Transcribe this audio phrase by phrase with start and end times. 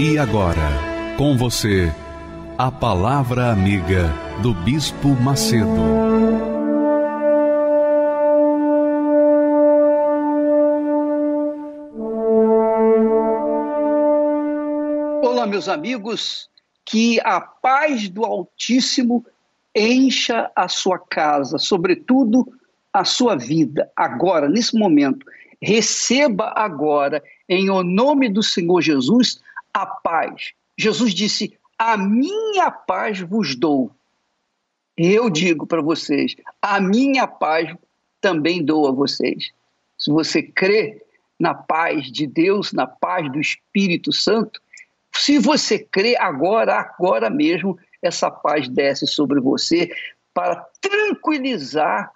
[0.00, 0.62] E agora,
[1.16, 1.92] com você,
[2.56, 4.08] a Palavra Amiga
[4.40, 5.66] do Bispo Macedo.
[15.20, 16.48] Olá, meus amigos,
[16.84, 19.26] que a paz do Altíssimo
[19.74, 22.46] encha a sua casa, sobretudo
[22.92, 25.26] a sua vida, agora, nesse momento.
[25.60, 29.40] Receba agora, em o nome do Senhor Jesus,
[29.82, 30.52] a paz.
[30.76, 33.90] Jesus disse: A minha paz vos dou.
[34.96, 37.74] Eu digo para vocês: a minha paz
[38.20, 39.52] também dou a vocês.
[39.96, 41.04] Se você crê
[41.38, 44.60] na paz de Deus, na paz do Espírito Santo,
[45.14, 49.90] se você crê agora, agora mesmo, essa paz desce sobre você
[50.34, 52.12] para tranquilizar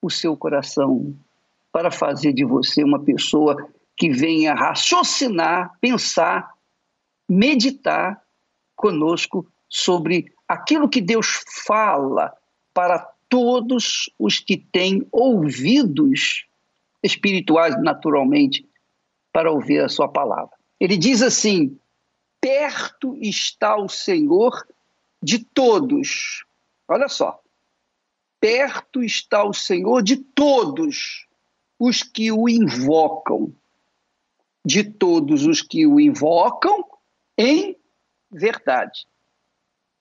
[0.00, 1.14] o seu coração,
[1.70, 3.56] para fazer de você uma pessoa
[3.96, 6.50] que venha raciocinar, pensar
[7.28, 8.22] meditar
[8.76, 12.36] conosco sobre aquilo que Deus fala
[12.74, 16.46] para todos os que têm ouvidos
[17.02, 18.68] espirituais, naturalmente,
[19.32, 20.54] para ouvir a sua palavra.
[20.78, 21.78] Ele diz assim:
[22.40, 24.66] perto está o Senhor
[25.22, 26.44] de todos.
[26.86, 27.40] Olha só.
[28.40, 31.26] Perto está o Senhor de todos
[31.78, 33.54] os que o invocam.
[34.64, 36.84] De todos os que o invocam,
[37.42, 37.76] em
[38.30, 39.06] verdade.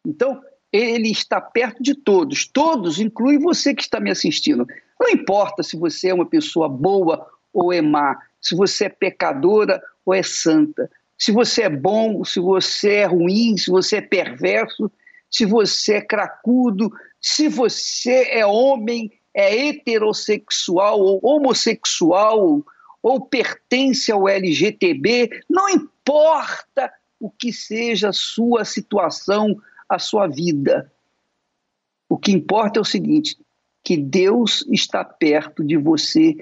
[0.06, 0.41] Então,
[0.72, 4.66] ele está perto de todos, todos, inclui você que está me assistindo.
[5.00, 9.81] Não importa se você é uma pessoa boa ou é má, se você é pecadora
[10.06, 14.91] ou é santa, se você é bom, se você é ruim, se você é perverso,
[15.29, 22.63] se você é cracudo, se você é homem, é heterossexual ou homossexual
[23.03, 26.91] ou pertence ao LGTB, não importa
[27.22, 30.92] o que seja a sua situação, a sua vida.
[32.09, 33.38] O que importa é o seguinte:
[33.84, 36.36] que Deus está perto de você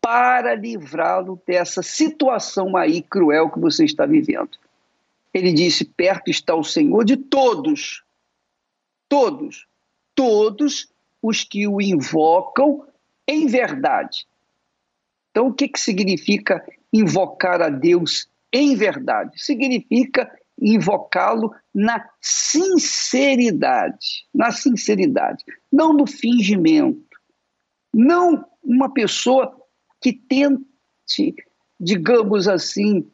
[0.00, 4.56] para livrá-lo dessa situação aí cruel que você está vivendo.
[5.32, 8.04] Ele disse: perto está o Senhor de todos,
[9.08, 9.66] todos,
[10.14, 10.88] todos
[11.20, 12.86] os que o invocam
[13.26, 14.26] em verdade.
[15.30, 19.42] Então, o que, que significa invocar a Deus em verdade.
[19.42, 27.18] Significa invocá-lo na sinceridade, na sinceridade, não no fingimento.
[27.92, 29.60] Não uma pessoa
[30.00, 31.34] que tente,
[31.80, 33.04] digamos assim,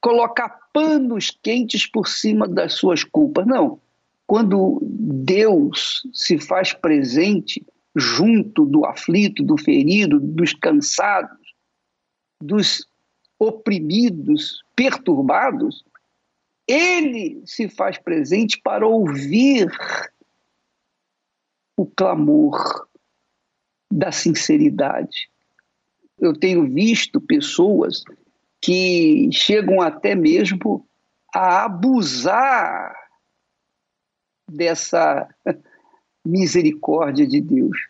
[0.00, 3.46] colocar panos quentes por cima das suas culpas.
[3.46, 3.80] Não.
[4.26, 7.64] Quando Deus se faz presente
[7.94, 11.38] junto do aflito, do ferido, dos cansados,
[12.40, 12.86] dos
[13.40, 15.82] oprimidos, perturbados,
[16.68, 19.66] ele se faz presente para ouvir
[21.74, 22.86] o clamor
[23.90, 25.30] da sinceridade.
[26.18, 28.04] Eu tenho visto pessoas
[28.60, 30.86] que chegam até mesmo
[31.34, 32.94] a abusar
[34.46, 35.26] dessa
[36.22, 37.88] misericórdia de Deus.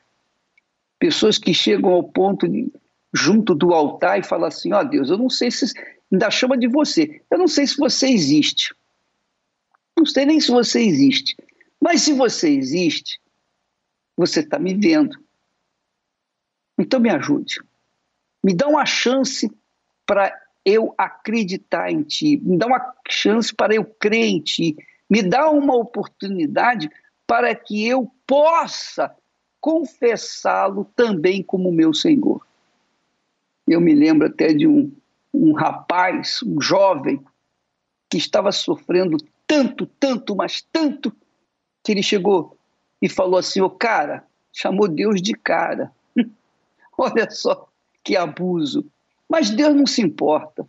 [0.97, 2.73] Pessoas que chegam ao ponto de
[3.13, 5.67] junto do altar e fala assim: ó oh, Deus, eu não sei se.
[6.13, 7.23] Ainda chama de você.
[7.31, 8.75] Eu não sei se você existe.
[9.97, 11.37] Não sei nem se você existe.
[11.81, 13.21] Mas se você existe,
[14.17, 15.17] você está me vendo.
[16.77, 17.61] Então me ajude.
[18.43, 19.51] Me dá uma chance
[20.05, 22.39] para eu acreditar em ti.
[22.43, 24.77] Me dá uma chance para eu crer em ti.
[25.09, 26.91] Me dá uma oportunidade
[27.27, 29.15] para que eu possa
[29.61, 32.45] confessá-lo também como meu Senhor.
[33.71, 34.93] Eu me lembro até de um,
[35.33, 37.23] um rapaz, um jovem,
[38.11, 41.15] que estava sofrendo tanto, tanto, mas tanto,
[41.85, 42.59] que ele chegou
[43.01, 45.93] e falou assim: Ô oh, cara, chamou Deus de cara.
[46.99, 47.69] Olha só
[48.03, 48.85] que abuso.
[49.29, 50.67] Mas Deus não se importa.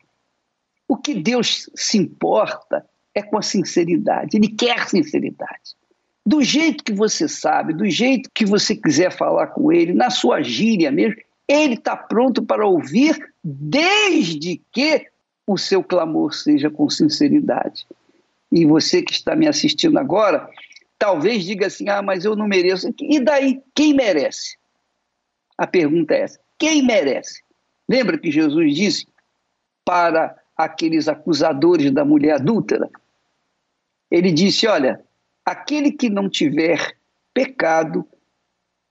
[0.87, 4.37] O que Deus se importa é com a sinceridade.
[4.37, 5.75] Ele quer sinceridade.
[6.23, 10.43] Do jeito que você sabe, do jeito que você quiser falar com ele, na sua
[10.43, 11.19] gíria mesmo,
[11.51, 15.07] ele está pronto para ouvir, desde que
[15.45, 17.85] o seu clamor seja com sinceridade.
[18.51, 20.49] E você que está me assistindo agora,
[20.97, 22.93] talvez diga assim: ah, mas eu não mereço.
[22.99, 24.57] E daí, quem merece?
[25.57, 27.43] A pergunta é essa: quem merece?
[27.87, 29.07] Lembra que Jesus disse
[29.83, 32.89] para aqueles acusadores da mulher adúltera?
[34.09, 35.03] Ele disse: olha,
[35.45, 36.95] aquele que não tiver
[37.33, 38.07] pecado,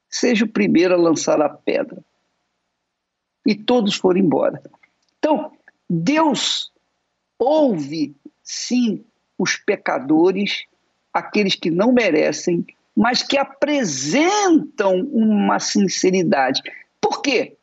[0.08, 2.02] seja o primeiro a lançar a pedra.
[3.46, 4.62] E todos foram embora.
[5.19, 5.52] Então,
[5.88, 6.70] Deus
[7.38, 9.04] ouve, sim,
[9.38, 10.64] os pecadores,
[11.12, 16.60] aqueles que não merecem, mas que apresentam uma sinceridade.
[17.00, 17.56] Por quê?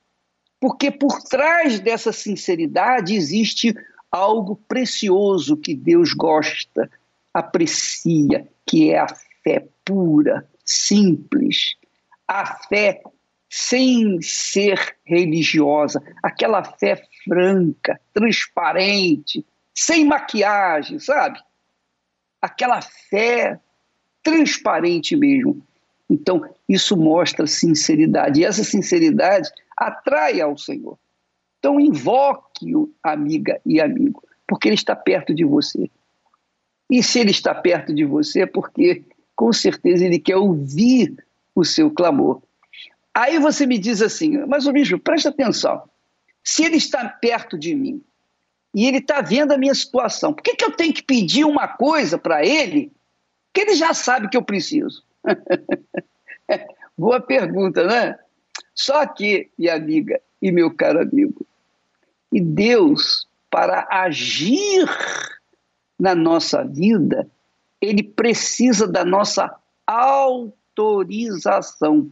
[0.59, 3.75] Porque por trás dessa sinceridade existe
[4.11, 6.89] algo precioso que Deus gosta,
[7.33, 9.07] aprecia, que é a
[9.43, 11.75] fé pura, simples,
[12.27, 13.01] a fé
[13.49, 21.39] sem ser religiosa, aquela fé franca, transparente, sem maquiagem, sabe?
[22.41, 23.59] Aquela fé
[24.23, 25.61] transparente mesmo.
[26.09, 28.41] Então, isso mostra sinceridade.
[28.41, 30.97] E essa sinceridade atrai ao Senhor.
[31.59, 35.89] Então, invoque-o, amiga e amigo, porque ele está perto de você.
[36.89, 39.03] E se ele está perto de você, é porque
[39.35, 41.15] com certeza ele quer ouvir
[41.53, 42.41] o seu clamor.
[43.17, 45.89] Aí você me diz assim, mas o bicho, presta atenção.
[46.43, 47.99] Se ele está perto de mim
[48.75, 51.67] e ele está vendo a minha situação, por que, que eu tenho que pedir uma
[51.67, 52.91] coisa para ele
[53.51, 55.03] que ele já sabe que eu preciso?
[56.95, 58.19] Boa pergunta, né?
[58.75, 61.43] Só que, minha amiga e meu caro amigo,
[62.31, 64.85] e Deus, para agir
[65.99, 67.27] na nossa vida,
[67.81, 69.51] ele precisa da nossa
[69.87, 72.11] autorização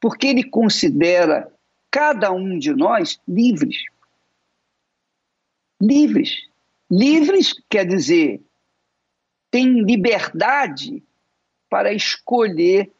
[0.00, 1.52] porque ele considera
[1.90, 3.76] cada um de nós livres.
[5.80, 6.48] Livres.
[6.90, 8.42] Livres quer dizer,
[9.50, 11.02] tem liberdade
[11.68, 12.90] para escolher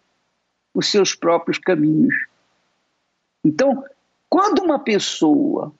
[0.75, 2.15] os seus próprios caminhos.
[3.45, 3.85] Então,
[4.29, 5.75] quando uma pessoa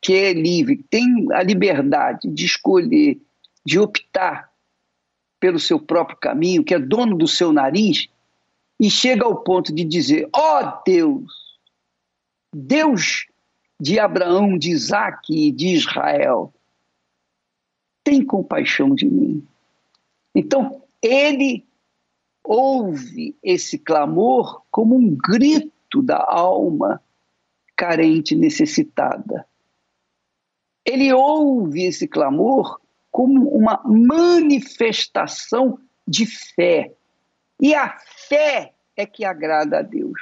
[0.00, 3.20] que é livre tem a liberdade de escolher,
[3.64, 4.50] de optar
[5.38, 8.08] pelo seu próprio caminho, que é dono do seu nariz,
[8.78, 11.58] e chega ao ponto de dizer: ó oh Deus,
[12.54, 13.26] Deus
[13.80, 16.52] de Abraão, de Isaac e de Israel,
[18.04, 19.46] tem compaixão de mim.
[20.34, 21.66] Então, ele
[22.44, 27.02] ouve esse clamor como um grito da alma
[27.76, 29.46] carente, necessitada.
[30.84, 32.80] Ele ouve esse clamor
[33.10, 36.92] como uma manifestação de fé.
[37.62, 37.96] E a
[38.28, 40.20] fé é que agrada a Deus.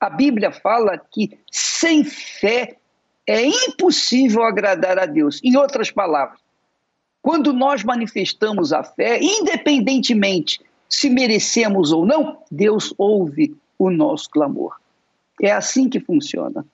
[0.00, 2.78] A Bíblia fala que sem fé
[3.26, 5.38] é impossível agradar a Deus.
[5.44, 6.40] Em outras palavras,
[7.20, 14.76] quando nós manifestamos a fé, independentemente se merecemos ou não, Deus ouve o nosso clamor.
[15.42, 16.64] É assim que funciona.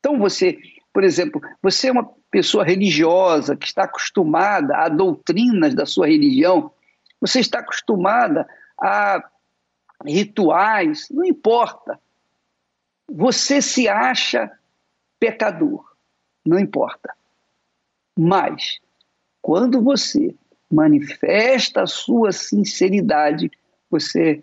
[0.00, 0.58] Então você,
[0.92, 6.72] por exemplo, você é uma pessoa religiosa que está acostumada a doutrinas da sua religião,
[7.20, 8.46] você está acostumada
[8.78, 9.22] a
[10.04, 11.98] rituais, não importa.
[13.08, 14.50] Você se acha
[15.18, 15.84] pecador,
[16.44, 17.14] não importa.
[18.18, 18.78] Mas,
[19.40, 20.34] quando você
[20.70, 23.50] manifesta a sua sinceridade,
[23.90, 24.42] você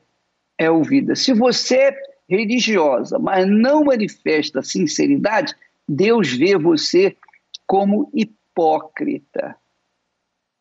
[0.57, 1.15] é ouvida.
[1.15, 5.53] Se você é religiosa, mas não manifesta sinceridade,
[5.87, 7.17] Deus vê você
[7.67, 9.55] como hipócrita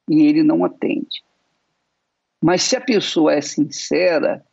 [0.09, 1.23] e ele não atende.
[2.41, 4.45] Mas se a pessoa é sincera,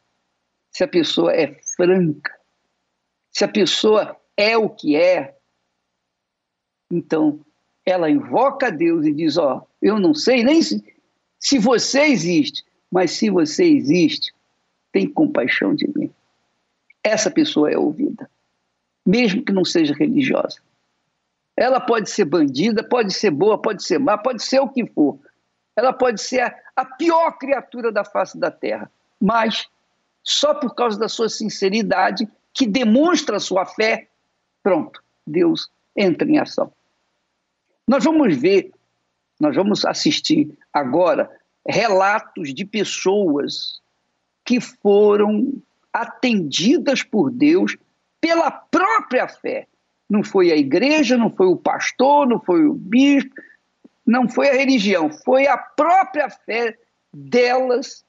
[0.72, 2.38] se a pessoa é franca,
[3.32, 5.38] se a pessoa é o que é,
[6.92, 7.40] então
[7.86, 10.84] ela invoca a Deus e diz: Ó, oh, eu não sei nem se,
[11.40, 14.34] se você existe, mas se você existe,
[14.92, 16.12] tem compaixão de mim.
[17.04, 18.30] Essa pessoa é ouvida,
[19.06, 20.60] mesmo que não seja religiosa.
[21.56, 25.18] Ela pode ser bandida, pode ser boa, pode ser má, pode ser o que for,
[25.78, 28.92] ela pode ser a, pior criatura da face da terra,
[29.22, 29.68] mas
[30.24, 34.08] só por causa da sua sinceridade, que demonstra sua fé,
[34.64, 36.74] pronto, Deus entra em ação.
[37.88, 38.72] Nós vamos ver,
[39.40, 41.30] nós vamos assistir agora
[41.66, 43.80] relatos de pessoas
[44.44, 45.54] que foram
[45.94, 47.78] atendidas por Deus
[48.20, 49.68] pela própria fé.
[50.10, 53.36] Não foi a igreja, não foi o pastor, não foi o bispo,
[54.08, 56.78] não foi a religião, foi a própria fé
[57.14, 58.06] delas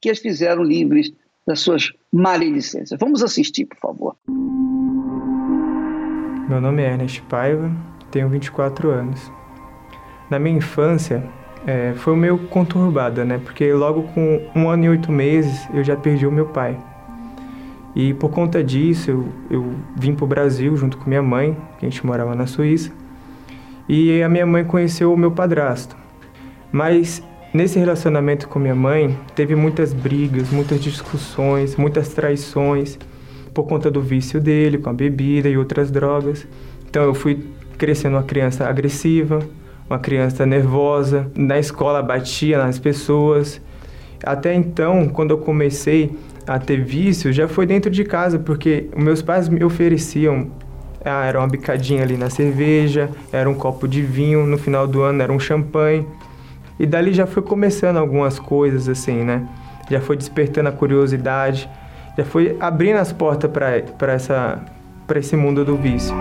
[0.00, 1.12] que as fizeram livres
[1.46, 2.98] das suas maledicências.
[2.98, 4.16] Vamos assistir, por favor.
[6.48, 7.70] Meu nome é Ernest Paiva,
[8.10, 9.30] tenho 24 anos.
[10.30, 11.22] Na minha infância,
[11.66, 13.38] é, foi meio conturbada, né?
[13.38, 16.78] Porque logo com um ano e oito meses eu já perdi o meu pai.
[17.94, 21.84] E por conta disso, eu, eu vim para o Brasil junto com minha mãe, que
[21.84, 22.92] a gente morava na Suíça.
[23.92, 25.96] E a minha mãe conheceu o meu padrasto.
[26.70, 27.20] Mas
[27.52, 32.96] nesse relacionamento com minha mãe, teve muitas brigas, muitas discussões, muitas traições
[33.52, 36.46] por conta do vício dele com a bebida e outras drogas.
[36.88, 37.44] Então eu fui
[37.76, 39.40] crescendo uma criança agressiva,
[39.88, 43.60] uma criança nervosa, na escola batia nas pessoas.
[44.22, 46.16] Até então, quando eu comecei
[46.46, 50.48] a ter vício, já foi dentro de casa, porque meus pais me ofereciam
[51.04, 55.02] ah, era uma bicadinha ali na cerveja, era um copo de vinho, no final do
[55.02, 56.06] ano era um champanhe.
[56.78, 59.46] E dali já foi começando algumas coisas assim, né?
[59.90, 61.68] Já foi despertando a curiosidade,
[62.16, 64.62] já foi abrindo as portas para essa
[65.06, 66.14] para esse mundo do vício.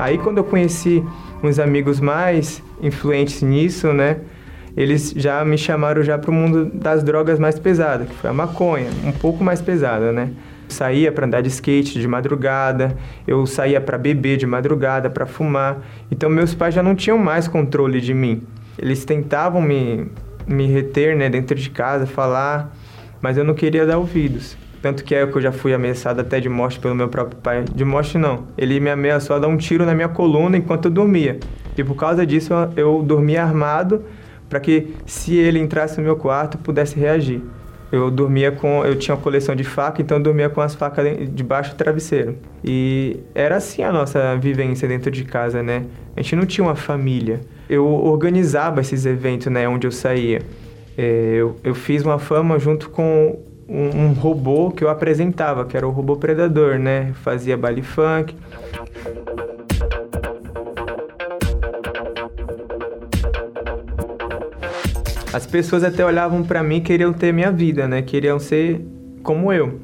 [0.00, 1.04] Aí quando eu conheci
[1.42, 4.16] uns amigos mais influentes nisso, né?
[4.76, 8.32] Eles já me chamaram já para o mundo das drogas mais pesadas, que foi a
[8.32, 10.30] maconha, um pouco mais pesada, né?
[10.72, 12.96] Saía para andar de skate de madrugada,
[13.26, 15.78] eu saía para beber de madrugada, para fumar.
[16.10, 18.42] Então meus pais já não tinham mais controle de mim.
[18.78, 20.08] Eles tentavam me
[20.46, 22.74] me reter, né, dentro de casa, falar,
[23.20, 24.56] mas eu não queria dar ouvidos.
[24.82, 27.64] Tanto que é que eu já fui ameaçado até de morte pelo meu próprio pai.
[27.72, 28.46] De morte não.
[28.56, 31.38] Ele me ameaçou a dar um tiro na minha coluna enquanto eu dormia.
[31.76, 34.02] E por causa disso eu dormia armado
[34.48, 37.42] para que se ele entrasse no meu quarto pudesse reagir.
[37.92, 41.06] Eu dormia com, eu tinha uma coleção de facas, então eu dormia com as facas
[41.30, 42.36] debaixo do travesseiro.
[42.64, 45.86] E era assim a nossa vivência dentro de casa, né?
[46.16, 47.40] A gente não tinha uma família.
[47.68, 50.42] Eu organizava esses eventos, né, onde eu saía.
[50.96, 55.76] É, eu, eu fiz uma fama junto com um, um, robô que eu apresentava, que
[55.76, 57.12] era o robô predador, né?
[57.22, 58.36] Fazia baile funk.
[65.32, 68.02] As pessoas até olhavam para mim queriam ter minha vida, né?
[68.02, 68.84] Queriam ser
[69.22, 69.80] como eu.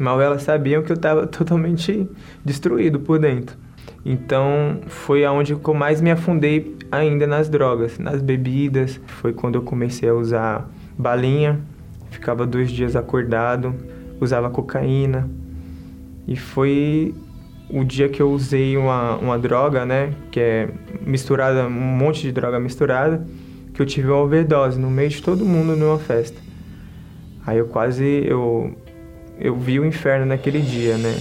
[0.00, 2.08] Mal elas sabiam que eu estava totalmente
[2.44, 3.56] destruído por dentro.
[4.04, 9.00] Então foi aonde eu mais me afundei ainda nas drogas, nas bebidas.
[9.06, 11.60] Foi quando eu comecei a usar balinha,
[12.10, 13.74] ficava dois dias acordado,
[14.20, 15.30] usava cocaína.
[16.26, 17.14] E foi
[17.70, 20.12] o dia que eu usei uma, uma droga, né?
[20.32, 20.68] Que é
[21.06, 23.24] misturada, um monte de droga misturada,
[23.78, 26.36] que eu tive uma overdose no meio de todo mundo numa festa.
[27.46, 28.76] Aí eu quase, eu,
[29.38, 31.14] eu vi o inferno naquele dia, né?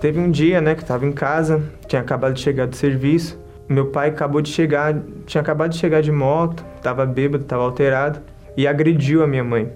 [0.00, 3.38] Teve um dia, né, que eu tava em casa, tinha acabado de chegar do serviço.
[3.68, 8.20] Meu pai acabou de chegar, tinha acabado de chegar de moto, tava bêbado, tava alterado
[8.56, 9.70] e agrediu a minha mãe.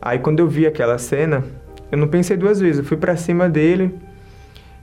[0.00, 1.44] Aí quando eu vi aquela cena,
[1.92, 3.94] eu não pensei duas vezes, eu fui para cima dele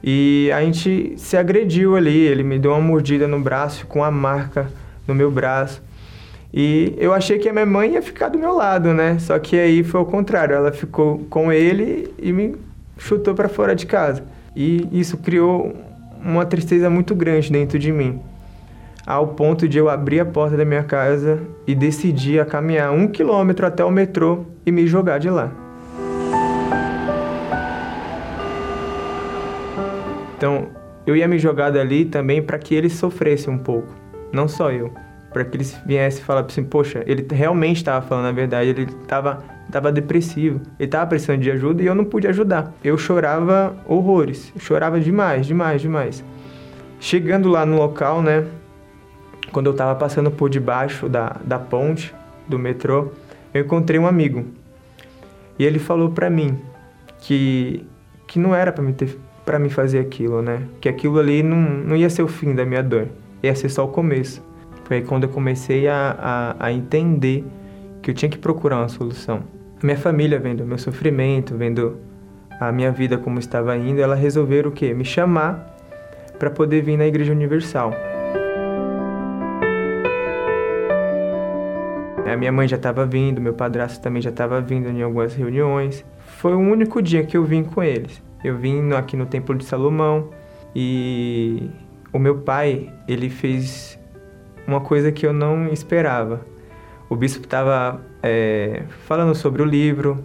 [0.04, 2.18] e a gente se agrediu ali.
[2.18, 4.68] Ele me deu uma mordida no braço, com uma marca
[5.08, 5.82] no meu braço.
[6.54, 9.18] E eu achei que a minha mãe ia ficar do meu lado, né?
[9.20, 12.56] Só que aí foi o contrário, ela ficou com ele e me
[12.98, 14.24] chutou para fora de casa.
[14.56, 15.74] E isso criou
[16.24, 18.20] uma tristeza muito grande dentro de mim,
[19.06, 23.08] ao ponto de eu abrir a porta da minha casa e decidir a caminhar um
[23.08, 25.63] quilômetro até o metrô e me jogar de lá.
[30.44, 30.68] Então,
[31.08, 33.96] eu ia me jogar dali também para que ele sofresse um pouco,
[34.30, 34.94] não só eu
[35.32, 39.42] para que eles viessem falar assim, poxa, ele realmente estava falando a verdade, ele estava
[39.72, 42.74] tava depressivo, ele estava precisando de ajuda e eu não pude ajudar.
[42.84, 46.24] Eu chorava horrores, chorava demais, demais, demais.
[47.00, 48.46] Chegando lá no local, né,
[49.52, 52.14] quando eu estava passando por debaixo da, da ponte
[52.48, 53.14] do metrô,
[53.54, 54.46] eu encontrei um amigo.
[55.58, 56.60] E ele falou para mim
[57.20, 57.88] que
[58.28, 60.64] que não era para mim ter para mim fazer aquilo, né?
[60.80, 63.08] Que aquilo ali não, não ia ser o fim da minha dor,
[63.42, 64.42] ia ser só o começo.
[64.86, 67.44] Foi aí quando eu comecei a, a, a entender
[68.02, 69.44] que eu tinha que procurar uma solução.
[69.82, 71.98] A minha família, vendo meu sofrimento, vendo
[72.60, 74.94] a minha vida como estava indo, ela resolveram o quê?
[74.94, 75.76] Me chamar
[76.38, 77.94] para poder vir na Igreja Universal.
[82.26, 86.04] A minha mãe já estava vindo, meu padrasto também já estava vindo em algumas reuniões.
[86.26, 88.22] Foi o único dia que eu vim com eles.
[88.44, 90.30] Eu vim aqui no Templo de Salomão
[90.76, 91.70] e
[92.12, 93.98] o meu pai, ele fez
[94.68, 96.42] uma coisa que eu não esperava.
[97.10, 100.24] O bispo estava é, falando sobre o livro,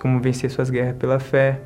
[0.00, 1.60] como vencer suas guerras pela fé.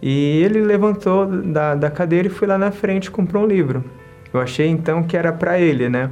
[0.00, 3.84] E ele levantou da, da cadeira e foi lá na frente comprou um livro.
[4.32, 6.10] Eu achei então que era para ele, né?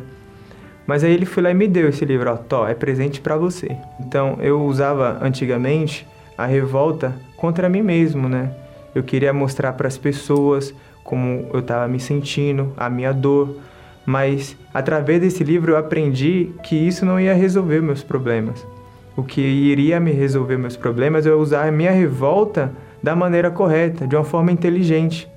[0.86, 3.36] Mas aí ele foi lá e me deu esse livro, ó, Tó, é presente para
[3.36, 3.76] você.
[4.00, 6.06] Então eu usava antigamente
[6.38, 8.50] a revolta contra mim mesmo, né?
[8.96, 10.74] Eu queria mostrar para as pessoas
[11.04, 13.58] como eu estava me sentindo, a minha dor,
[14.06, 18.66] mas através desse livro eu aprendi que isso não ia resolver meus problemas.
[19.14, 22.72] O que iria me resolver meus problemas é usar a minha revolta
[23.02, 25.28] da maneira correta, de uma forma inteligente.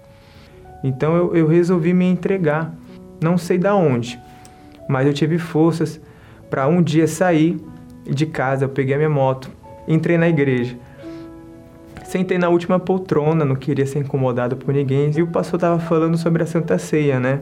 [0.82, 2.74] Então eu, eu resolvi me entregar,
[3.22, 4.18] não sei da onde,
[4.88, 6.00] mas eu tive forças
[6.50, 7.60] para um dia sair
[8.10, 9.52] de casa, eu peguei a minha moto,
[9.86, 10.78] entrei na igreja.
[12.10, 15.12] Sentei na última poltrona, não queria ser incomodado por ninguém.
[15.16, 17.42] E o pastor estava falando sobre a Santa Ceia, né?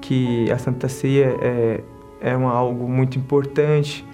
[0.00, 1.80] Que a Santa Ceia é,
[2.18, 4.06] é uma, algo muito importante,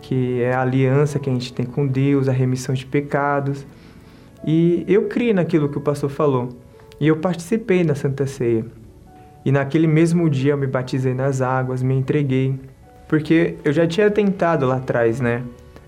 [0.00, 3.66] que é a aliança que a gente tem com Deus, a remissão de pecados.
[4.42, 6.48] E eu criei naquilo que o pastor falou.
[6.98, 8.64] E eu participei da Santa Ceia.
[9.44, 12.58] E naquele mesmo dia eu me batizei nas águas, me entreguei.
[13.06, 15.42] Porque eu já tinha tentado lá atrás, né?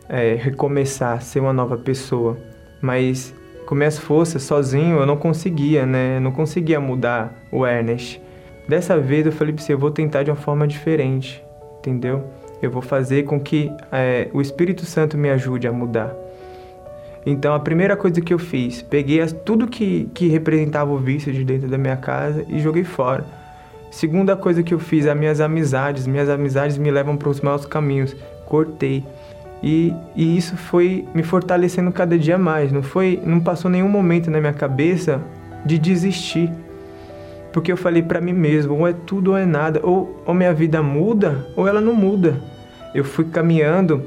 [0.07, 2.50] É, recomeçar, ser uma nova pessoa
[2.81, 3.35] mas
[3.67, 6.17] com minhas forças, sozinho, eu não conseguia, né?
[6.17, 8.21] Eu não conseguia mudar o Ernest.
[8.69, 11.43] Dessa vez eu falei para você, eu vou tentar de uma forma diferente,
[11.79, 12.25] entendeu?
[12.61, 16.15] Eu vou fazer com que é, o Espírito Santo me ajude a mudar.
[17.25, 21.33] Então a primeira coisa que eu fiz, peguei as, tudo que, que representava o vício
[21.33, 23.25] de dentro da minha casa e joguei fora.
[23.91, 26.07] Segunda coisa que eu fiz, as minhas amizades.
[26.07, 28.15] Minhas amizades me levam para os maus caminhos.
[28.47, 29.05] Cortei.
[29.62, 32.73] E, e isso foi me fortalecendo cada dia mais.
[32.73, 35.21] Não foi, não passou nenhum momento na minha cabeça
[35.64, 36.50] de desistir.
[37.52, 40.55] Porque eu falei para mim mesmo, ou é tudo ou é nada, ou, ou minha
[40.55, 42.40] vida muda ou ela não muda.
[42.95, 44.05] Eu fui caminhando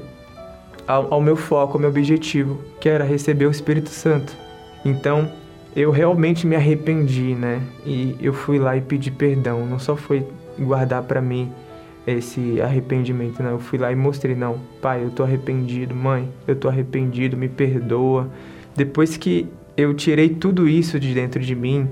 [0.87, 4.35] ao, ao meu foco, ao meu objetivo, que era receber o Espírito Santo.
[4.83, 5.29] Então,
[5.75, 7.61] eu realmente me arrependi, né?
[7.85, 9.65] E eu fui lá e pedi perdão.
[9.65, 10.25] Não só foi
[10.59, 11.51] guardar para mim
[12.05, 13.51] esse arrependimento, né?
[13.51, 17.47] Eu fui lá e mostrei, não, pai, eu tô arrependido, mãe, eu tô arrependido, me
[17.47, 18.29] perdoa.
[18.75, 19.47] Depois que
[19.77, 21.89] eu tirei tudo isso de dentro de mim,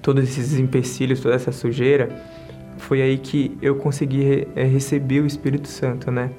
[0.00, 2.08] todos esses empecilhos, toda essa sujeira,
[2.78, 6.30] foi aí que eu consegui é, receber o Espírito Santo, né?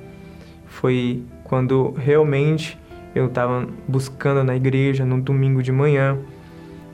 [0.66, 2.78] Foi quando realmente
[3.14, 6.18] eu estava buscando na igreja no domingo de manhã,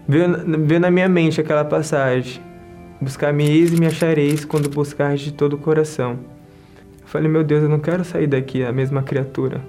[0.08, 2.48] veio na minha mente aquela passagem
[3.01, 6.19] Buscar-me-eis e me achareis quando buscares de todo o coração.
[7.01, 9.62] Eu falei, meu Deus, eu não quero sair daqui a mesma criatura.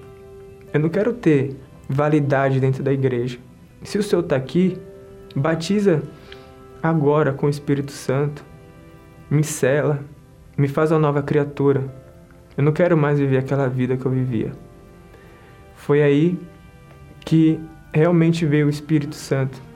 [0.75, 1.57] Eu não quero ter
[1.89, 3.39] validade dentro da igreja.
[3.83, 4.77] Se o Senhor está aqui,
[5.35, 6.03] batiza
[6.83, 8.45] agora com o Espírito Santo.
[9.31, 10.01] Me cela,
[10.57, 11.85] me faz uma nova criatura.
[12.57, 14.53] Eu não quero mais viver aquela vida que eu vivia.
[15.77, 16.39] Foi aí
[17.25, 17.61] que
[17.93, 19.70] realmente veio o Espírito Santo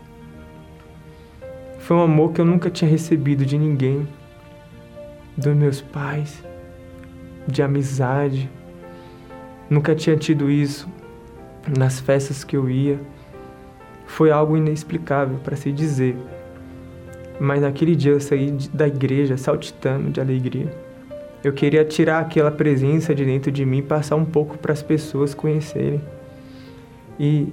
[1.84, 4.08] foi um amor que eu nunca tinha recebido de ninguém,
[5.36, 6.42] dos meus pais,
[7.46, 8.50] de amizade.
[9.68, 10.88] Nunca tinha tido isso
[11.76, 12.98] nas festas que eu ia.
[14.06, 16.16] Foi algo inexplicável para se dizer.
[17.38, 20.74] Mas naquele dia eu saí da igreja saltitando de alegria.
[21.42, 24.82] Eu queria tirar aquela presença de dentro de mim e passar um pouco para as
[24.82, 26.00] pessoas conhecerem.
[27.20, 27.52] E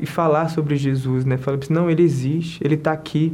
[0.00, 1.36] e falar sobre Jesus, né?
[1.36, 3.32] Falar, não, ele existe, ele está aqui,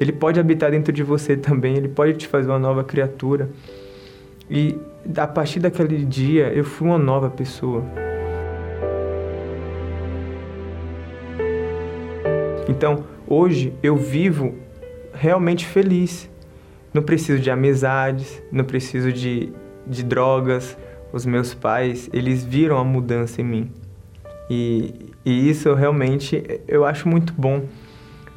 [0.00, 3.50] ele pode habitar dentro de você também, ele pode te fazer uma nova criatura.
[4.48, 4.76] E
[5.16, 7.84] a partir daquele dia eu fui uma nova pessoa.
[12.68, 14.54] Então, hoje eu vivo
[15.12, 16.30] realmente feliz.
[16.94, 19.52] Não preciso de amizades, não preciso de,
[19.86, 20.76] de drogas.
[21.12, 23.79] Os meus pais, eles viram a mudança em mim.
[24.50, 24.92] E,
[25.24, 27.66] e isso realmente eu acho muito bom,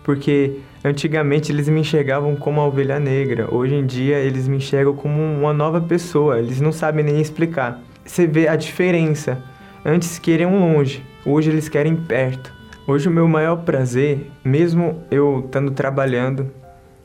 [0.04, 4.96] porque antigamente eles me enxergavam como a ovelha negra, hoje em dia eles me enxergam
[4.96, 7.82] como uma nova pessoa, eles não sabem nem explicar.
[8.06, 9.42] Você vê a diferença.
[9.84, 12.54] Antes queriam longe, hoje eles querem perto.
[12.86, 16.52] Hoje o meu maior prazer, mesmo eu estando trabalhando,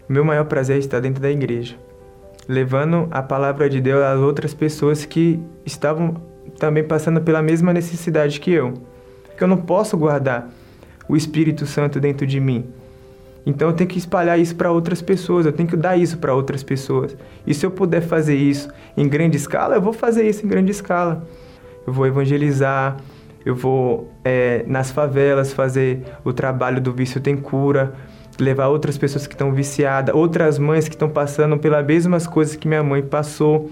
[0.07, 1.77] meu maior prazer é estar dentro da igreja,
[2.47, 6.21] levando a palavra de Deus às outras pessoas que estavam
[6.59, 8.75] também passando pela mesma necessidade que eu
[9.38, 10.51] porque eu não posso guardar
[11.09, 12.66] o Espírito Santo dentro de mim.
[13.46, 16.35] Então eu tenho que espalhar isso para outras pessoas, eu tenho que dar isso para
[16.35, 17.16] outras pessoas.
[17.46, 20.72] E se eu puder fazer isso em grande escala, eu vou fazer isso em grande
[20.72, 21.24] escala.
[21.87, 22.96] Eu vou evangelizar,
[23.46, 27.94] eu vou é, nas favelas fazer o trabalho do vício tem cura,
[28.40, 32.66] levar outras pessoas que estão viciadas, outras mães que estão passando pelas mesmas coisas que
[32.66, 33.70] minha mãe passou.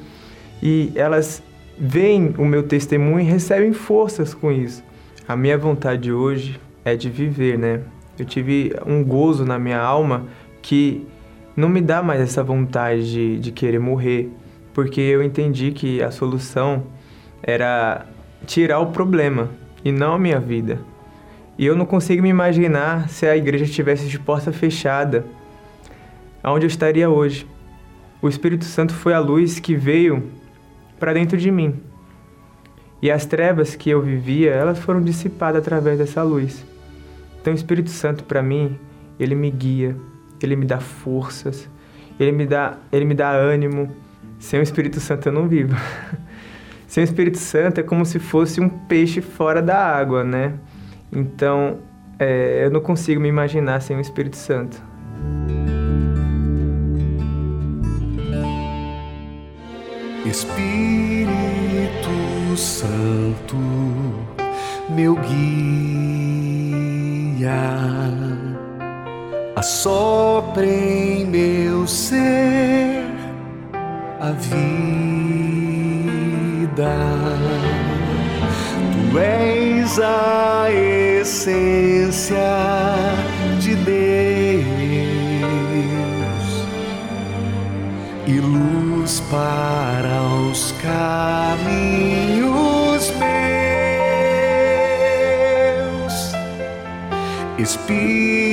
[0.63, 1.43] E elas
[1.77, 4.86] veem o meu testemunho e recebem forças com isso.
[5.29, 7.81] A minha vontade hoje é de viver, né?
[8.17, 10.25] Eu tive um gozo na minha alma
[10.63, 11.05] que
[11.57, 14.31] não me dá mais essa vontade de, de querer morrer,
[14.73, 16.85] porque eu entendi que a solução
[17.43, 18.07] era
[18.47, 19.51] tirar o problema
[19.85, 20.79] e não a minha vida.
[21.59, 25.27] E eu não consigo me imaginar se a igreja estivesse de porta fechada,
[26.41, 27.45] aonde eu estaria hoje.
[28.23, 30.31] O Espírito Santo foi a luz que veio
[31.01, 31.75] para dentro de mim.
[33.07, 36.67] E as trevas que eu vivia, elas foram dissipadas através dessa luz.
[37.41, 38.77] Então o Espírito Santo para mim,
[39.17, 39.95] ele me guia,
[40.43, 41.71] ele me dá forças,
[42.19, 43.95] ele me dá, ele me dá ânimo.
[44.41, 45.77] Sem o Espírito Santo eu não vivo.
[46.89, 50.55] Sem o Espírito Santo é como se fosse um peixe fora da água, né?
[51.13, 51.79] Então,
[52.19, 54.83] é, eu não consigo me imaginar sem o Espírito Santo.
[60.25, 61.06] Espírito
[62.57, 63.57] Santo,
[64.89, 65.53] meu guia,
[69.55, 73.05] assopre em meu ser
[74.21, 74.57] a vida.
[78.93, 80.67] Tu és a
[81.21, 82.37] essência
[83.61, 83.97] de Deus.
[88.27, 88.41] E
[89.07, 91.63] luz para os caminhos
[96.01, 96.33] meus,
[97.57, 98.46] Espírito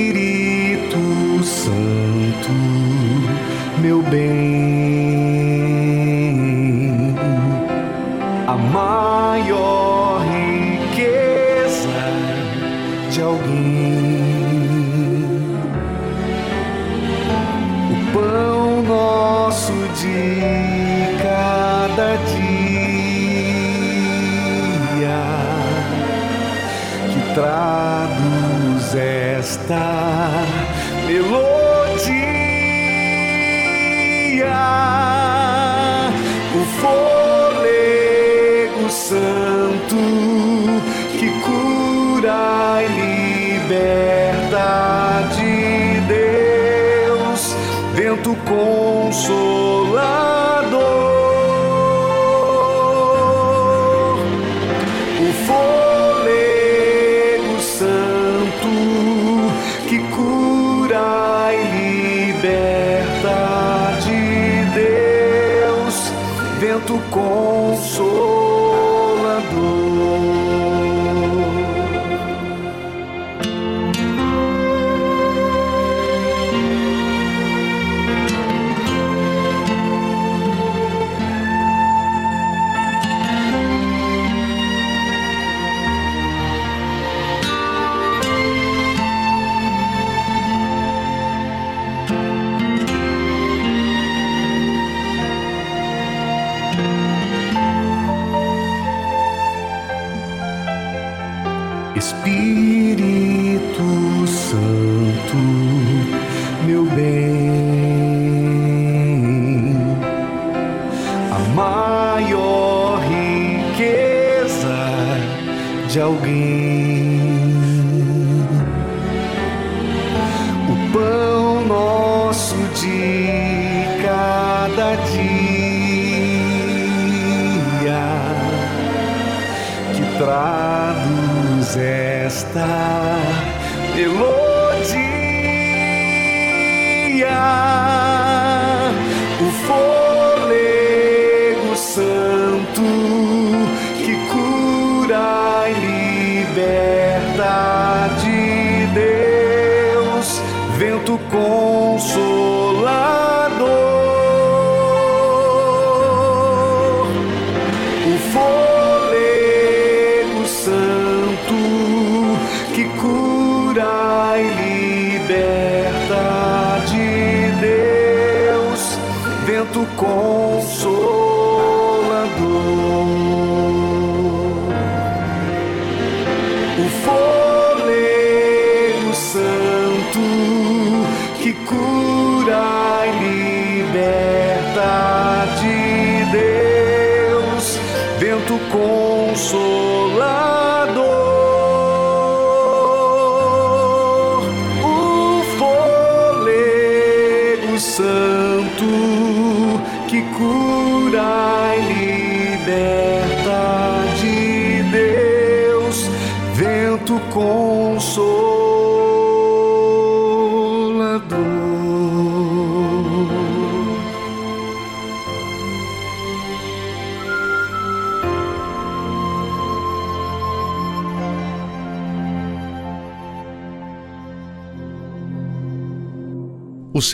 [27.34, 30.46] traduz esta
[31.04, 31.44] melodia.
[36.54, 38.04] O fôlego
[38.88, 39.96] santo
[41.18, 42.86] que cura e
[43.58, 44.68] liberta
[45.36, 47.40] de Deus,
[47.94, 50.33] vento consolador,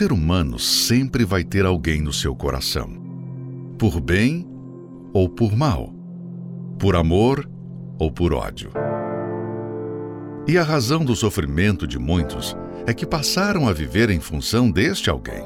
[0.01, 2.89] ser humano sempre vai ter alguém no seu coração,
[3.77, 4.47] por bem
[5.13, 5.93] ou por mal,
[6.79, 7.47] por amor
[7.99, 8.71] ou por ódio.
[10.47, 15.07] E a razão do sofrimento de muitos é que passaram a viver em função deste
[15.07, 15.43] alguém,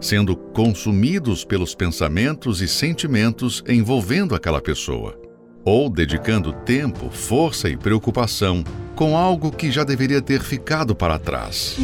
[0.00, 5.20] sendo consumidos pelos pensamentos e sentimentos envolvendo aquela pessoa,
[5.64, 8.62] ou dedicando tempo, força e preocupação
[8.94, 11.76] com algo que já deveria ter ficado para trás.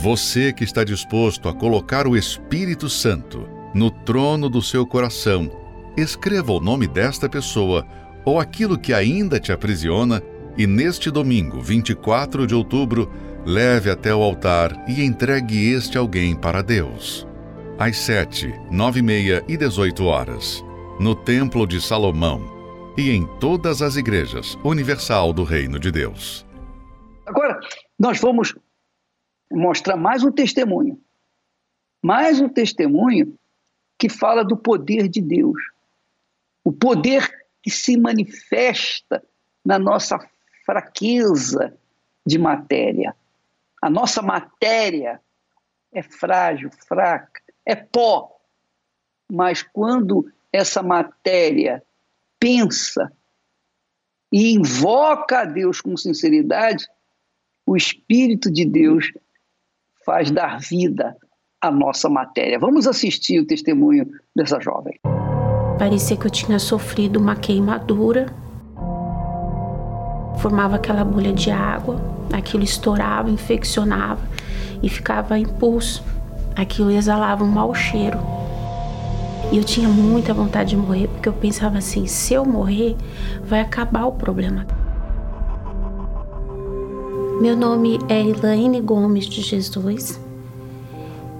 [0.00, 5.50] Você que está disposto a colocar o Espírito Santo no trono do seu coração,
[5.96, 7.84] escreva o nome desta pessoa
[8.24, 10.22] ou aquilo que ainda te aprisiona
[10.56, 13.10] e neste domingo, 24 de outubro,
[13.44, 17.26] leve até o altar e entregue este alguém para Deus.
[17.76, 20.64] Às 7, 9 e meia e 18 horas,
[21.00, 26.46] no Templo de Salomão e em todas as igrejas universal do Reino de Deus.
[27.26, 27.58] Agora,
[27.98, 28.54] nós vamos
[29.50, 31.00] mostrar mais um testemunho.
[32.02, 33.38] Mais um testemunho
[33.98, 35.60] que fala do poder de Deus.
[36.62, 37.28] O poder
[37.62, 39.22] que se manifesta
[39.64, 40.18] na nossa
[40.64, 41.76] fraqueza
[42.24, 43.16] de matéria.
[43.80, 45.20] A nossa matéria
[45.92, 48.38] é frágil, fraca, é pó.
[49.30, 51.82] Mas quando essa matéria
[52.38, 53.12] pensa
[54.32, 56.86] e invoca a Deus com sinceridade,
[57.64, 59.12] o Espírito de Deus
[60.08, 61.14] faz dar vida
[61.60, 62.58] à nossa matéria.
[62.58, 64.98] Vamos assistir o testemunho dessa jovem.
[65.78, 68.26] Parecia que eu tinha sofrido uma queimadura
[70.38, 72.00] formava aquela bolha de água,
[72.32, 74.20] aquilo estourava, infeccionava
[74.82, 76.02] e ficava impulso.
[76.56, 78.18] Aquilo exalava um mau cheiro.
[79.52, 82.96] E eu tinha muita vontade de morrer, porque eu pensava assim: se eu morrer,
[83.44, 84.66] vai acabar o problema.
[87.40, 90.20] Meu nome é Elaine Gomes de Jesus.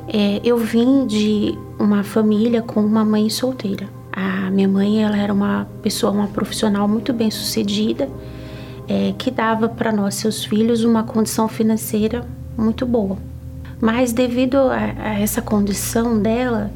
[0.07, 3.89] É, eu vim de uma família com uma mãe solteira.
[4.13, 8.09] A minha mãe ela era uma pessoa, uma profissional muito bem sucedida
[8.87, 12.25] é, que dava para nós, seus filhos, uma condição financeira
[12.57, 13.19] muito boa.
[13.81, 16.71] Mas devido a, a essa condição dela,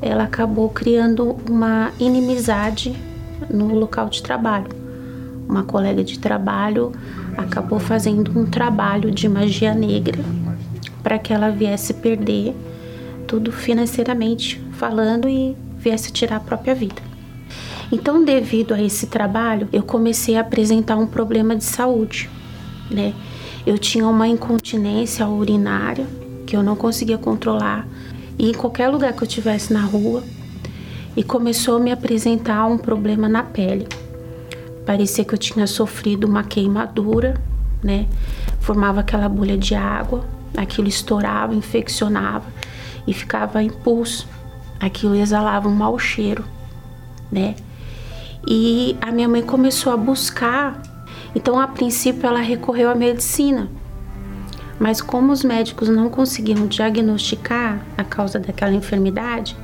[0.00, 2.96] ela acabou criando uma inimizade
[3.50, 4.68] no local de trabalho.
[5.48, 6.92] Uma colega de trabalho
[7.38, 10.18] acabou fazendo um trabalho de magia negra
[11.02, 12.52] para que ela viesse perder
[13.26, 17.00] tudo financeiramente falando e viesse tirar a própria vida.
[17.92, 22.28] Então, devido a esse trabalho, eu comecei a apresentar um problema de saúde,
[22.90, 23.14] né?
[23.64, 26.06] Eu tinha uma incontinência urinária
[26.46, 27.86] que eu não conseguia controlar
[28.38, 30.22] e em qualquer lugar que eu tivesse na rua
[31.16, 33.86] e começou a me apresentar um problema na pele.
[34.88, 37.38] Parecia que eu tinha sofrido uma queimadura,
[37.84, 38.06] né?
[38.58, 40.24] Formava aquela bolha de água,
[40.56, 42.46] aquilo estourava, infeccionava
[43.06, 44.26] e ficava impulso.
[44.80, 46.42] Aquilo exalava um mau cheiro,
[47.30, 47.54] né?
[48.46, 50.80] E a minha mãe começou a buscar.
[51.34, 53.68] Então, a princípio, ela recorreu à medicina.
[54.80, 59.54] Mas como os médicos não conseguiam diagnosticar a causa daquela enfermidade,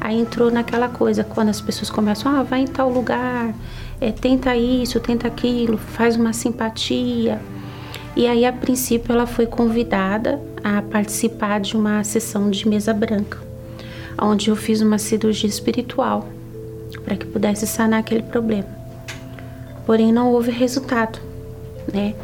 [0.00, 3.54] aí entrou naquela coisa, quando as pessoas começam, ah, vai em tal lugar,
[4.00, 7.40] é, tenta isso, tenta aquilo, faz uma simpatia.
[8.14, 13.38] E aí, a princípio, ela foi convidada a participar de uma sessão de mesa branca,
[14.20, 16.28] onde eu fiz uma cirurgia espiritual
[17.04, 18.68] para que pudesse sanar aquele problema.
[19.84, 21.18] Porém, não houve resultado,
[21.92, 22.14] né?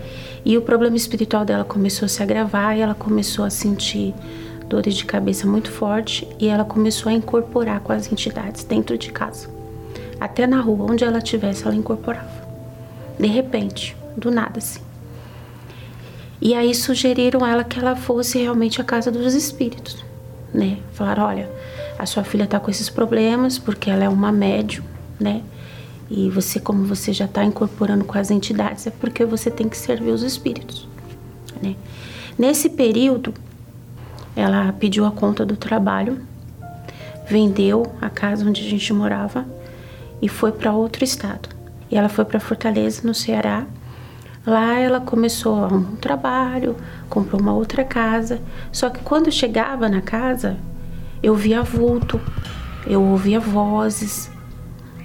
[0.45, 4.13] E o problema espiritual dela começou a se agravar e ela começou a sentir
[4.69, 9.13] dores de cabeça muito forte e ela começou a incorporar com as entidades dentro de
[9.13, 9.62] casa.
[10.23, 12.47] Até na rua, onde ela estivesse, ela incorporava.
[13.19, 14.81] De repente, do nada assim.
[16.41, 20.05] E aí sugeriram ela que ela fosse realmente a casa dos espíritos,
[20.55, 20.79] né?
[20.93, 21.51] Falaram, olha,
[21.99, 24.85] a sua filha está com esses problemas porque ela é uma médium,
[25.19, 25.43] né?
[26.09, 29.77] E você, como você já está incorporando com as entidades, é porque você tem que
[29.77, 30.87] servir os espíritos,
[31.61, 31.75] né?
[32.39, 33.35] Nesse período,
[34.37, 36.21] ela pediu a conta do trabalho,
[37.29, 39.45] vendeu a casa onde a gente morava
[40.23, 41.49] e foi para outro estado.
[41.91, 43.67] E ela foi para Fortaleza, no Ceará.
[44.47, 46.77] Lá ela começou um trabalho,
[47.11, 48.41] comprou uma outra casa.
[48.71, 50.57] Só que quando chegava na casa,
[51.23, 52.21] eu via vulto,
[52.87, 54.31] eu ouvia vozes,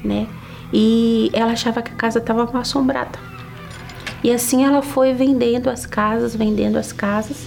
[0.04, 0.28] né?
[0.72, 3.20] E ela achava que a casa estava assombrada.
[4.24, 7.46] E assim ela foi vendendo as casas, vendendo as casas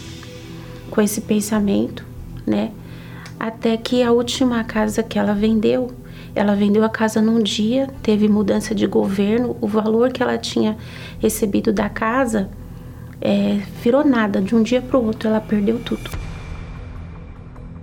[0.90, 2.04] com esse pensamento,
[2.46, 2.72] né?
[3.38, 5.92] Até que a última casa que ela vendeu,
[6.34, 10.76] ela vendeu a casa num dia, teve mudança de governo, o valor que ela tinha
[11.18, 12.48] recebido da casa
[13.20, 14.40] é, virou nada.
[14.40, 16.10] De um dia para o outro, ela perdeu tudo.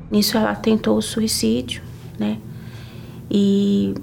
[0.09, 1.81] Nisso, ela tentou o suicídio,
[2.17, 2.37] né?
[3.29, 3.93] E,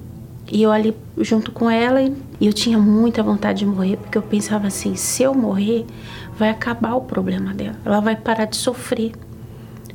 [0.53, 4.23] e eu ali junto com ela, e eu tinha muita vontade de morrer, porque eu
[4.23, 5.87] pensava assim: se eu morrer,
[6.39, 7.77] vai acabar o problema dela.
[7.85, 9.13] Ela vai parar de sofrer.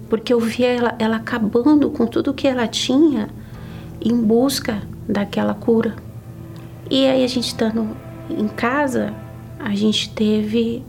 [0.10, 3.30] Porque eu via ela, ela acabando com tudo que ela tinha
[4.02, 5.96] em busca daquela cura.
[6.90, 7.96] E aí a gente estando
[8.30, 9.14] em casa,
[9.60, 10.84] a gente teve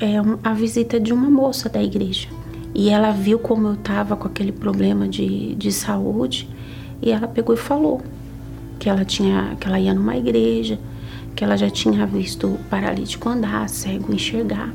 [0.00, 2.28] é, a visita de uma moça da igreja.
[2.74, 6.48] E ela viu como eu estava com aquele problema de, de saúde
[7.02, 8.00] e ela pegou e falou
[8.78, 10.78] que ela tinha que ela ia numa igreja,
[11.36, 14.72] que ela já tinha visto o paralítico andar, cego enxergar.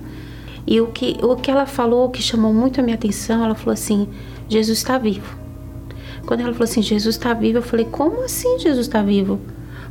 [0.66, 3.74] E o que, o que ela falou que chamou muito a minha atenção, ela falou
[3.74, 4.08] assim:
[4.50, 5.38] Jesus está vivo.
[6.28, 9.40] Quando ela falou assim: Jesus está vivo, eu falei: como assim Jesus está vivo?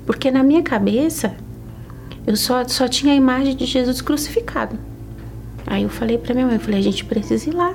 [0.05, 1.35] Porque na minha cabeça
[2.27, 4.79] eu só, só tinha a imagem de Jesus crucificado.
[5.67, 7.75] Aí eu falei para minha mãe: eu falei, a gente precisa ir lá.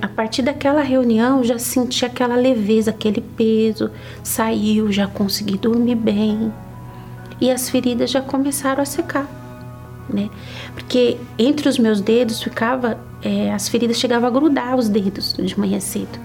[0.00, 3.90] A partir daquela reunião, eu já senti aquela leveza, aquele peso,
[4.22, 6.52] saiu, já consegui dormir bem
[7.40, 9.26] e as feridas já começaram a secar,
[10.12, 10.28] né?
[10.74, 15.58] Porque entre os meus dedos ficava, é, as feridas chegavam a grudar os dedos de
[15.58, 16.18] manhã cedo.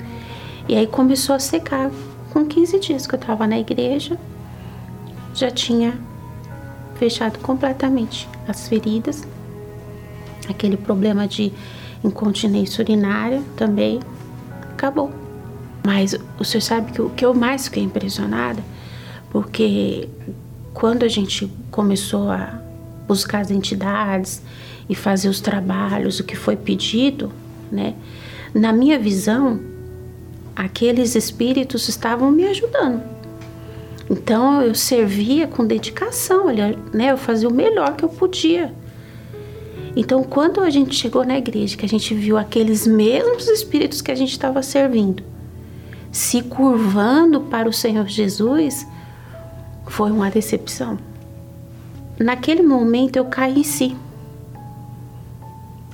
[0.68, 1.92] E aí começou a secar.
[2.32, 4.18] Com 15 dias que eu estava na igreja,
[5.34, 5.98] já tinha
[6.96, 9.26] fechado completamente as feridas,
[10.50, 11.54] aquele problema de
[12.04, 14.00] incontinência urinária também
[14.72, 15.12] acabou.
[15.86, 18.62] Mas o senhor sabe que o que eu mais fiquei impressionada,
[19.30, 20.10] porque
[20.74, 22.60] quando a gente começou a
[23.08, 24.42] buscar as entidades
[24.90, 27.32] e fazer os trabalhos, o que foi pedido,
[27.72, 27.96] né?
[28.54, 29.60] Na minha visão,
[30.56, 33.02] aqueles espíritos estavam me ajudando.
[34.10, 36.48] Então eu servia com dedicação,
[36.94, 37.12] né?
[37.12, 38.74] Eu fazia o melhor que eu podia.
[39.96, 44.12] Então, quando a gente chegou na igreja, que a gente viu aqueles mesmos espíritos que
[44.12, 45.24] a gente estava servindo
[46.16, 48.88] se curvando para o Senhor Jesus,
[49.86, 50.98] foi uma decepção.
[52.20, 53.96] Naquele momento eu caí em si.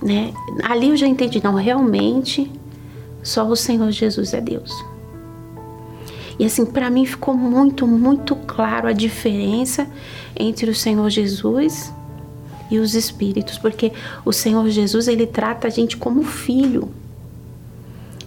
[0.02, 0.34] Né?
[0.64, 2.52] Ali eu já entendi, não, realmente
[3.24, 4.74] só o Senhor Jesus é Deus.
[6.40, 9.88] E assim, para mim ficou muito, muito claro a diferença
[10.36, 11.94] entre o Senhor Jesus
[12.72, 13.92] e os espíritos, porque
[14.26, 16.90] o Senhor Jesus, ele trata a gente como filho.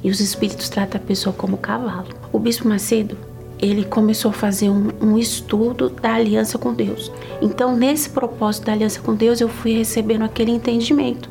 [0.02, 2.08] E os espíritos tratam a pessoa como cavalo.
[2.30, 3.16] O bispo Macedo,
[3.64, 7.10] ele começou a fazer um, um, estudo da aliança com Deus.
[7.40, 11.30] Então, nesse propósito da aliança com Deus, eu fui recebendo aquele entendimento.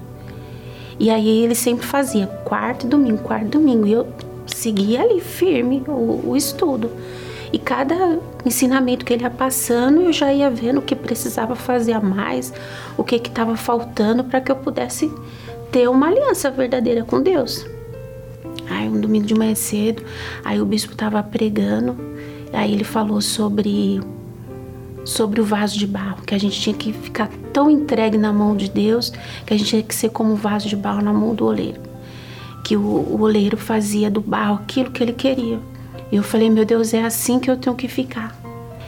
[1.00, 3.86] E aí ele sempre fazia quarto domingo, quarto domingo.
[3.86, 4.08] E eu
[4.48, 6.90] seguia ali firme o, o estudo.
[7.52, 11.94] E cada ensinamento que ele ia passando, eu já ia vendo o que precisava fazer
[11.94, 12.52] a mais,
[12.98, 15.12] o que estava faltando para que eu pudesse
[15.72, 17.64] ter uma aliança verdadeira com Deus.
[18.70, 20.04] Aí um domingo de manhã cedo,
[20.44, 22.13] aí o bispo estava pregando,
[22.54, 24.02] aí ele falou sobre
[25.06, 28.56] sobre o vaso de barro, que a gente tinha que ficar tão entregue na mão
[28.56, 29.12] de Deus,
[29.46, 31.82] que a gente tinha que ser como um vaso de barro na mão do oleiro.
[32.64, 35.60] Que o, o oleiro fazia do barro aquilo que ele queria.
[36.10, 38.34] E eu falei, meu Deus, é assim que eu tenho que ficar.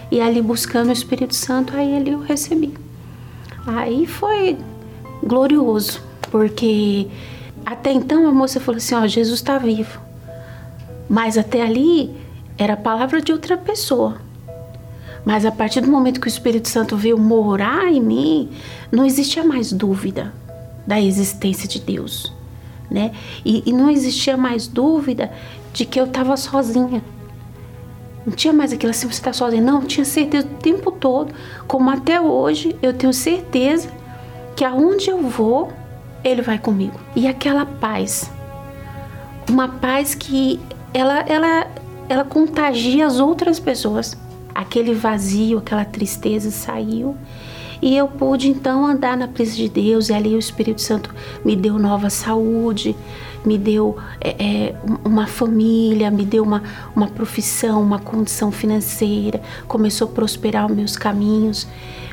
[0.09, 2.73] E ali buscando o Espírito Santo, aí ele eu recebi.
[3.67, 4.57] Aí foi
[5.23, 7.07] glorioso, porque
[7.65, 9.99] até então a moça falou assim: Ó, Jesus está vivo.
[11.09, 12.15] Mas até ali
[12.57, 14.17] era a palavra de outra pessoa.
[15.23, 18.51] Mas a partir do momento que o Espírito Santo veio morar em mim,
[18.91, 20.33] não existia mais dúvida
[20.85, 22.31] da existência de Deus,
[22.91, 23.11] né?
[23.43, 25.31] E, e não existia mais dúvida
[25.73, 27.03] de que eu estava sozinha.
[28.25, 29.61] Não tinha mais aquilo assim, você está sozinha.
[29.61, 31.33] Não, tinha certeza o tempo todo,
[31.67, 33.89] como até hoje eu tenho certeza
[34.55, 35.71] que aonde eu vou,
[36.23, 36.99] ele vai comigo.
[37.15, 38.31] E aquela paz,
[39.49, 40.59] uma paz que
[40.93, 41.67] ela, ela,
[42.07, 44.17] ela contagia as outras pessoas.
[44.53, 47.15] Aquele vazio, aquela tristeza saiu.
[47.81, 51.55] E eu pude então andar na presença de Deus, e ali o Espírito Santo me
[51.55, 52.95] deu nova saúde,
[53.45, 56.63] me deu é, é, uma família, me deu uma,
[56.95, 61.67] uma profissão, uma condição financeira, começou a prosperar os meus caminhos,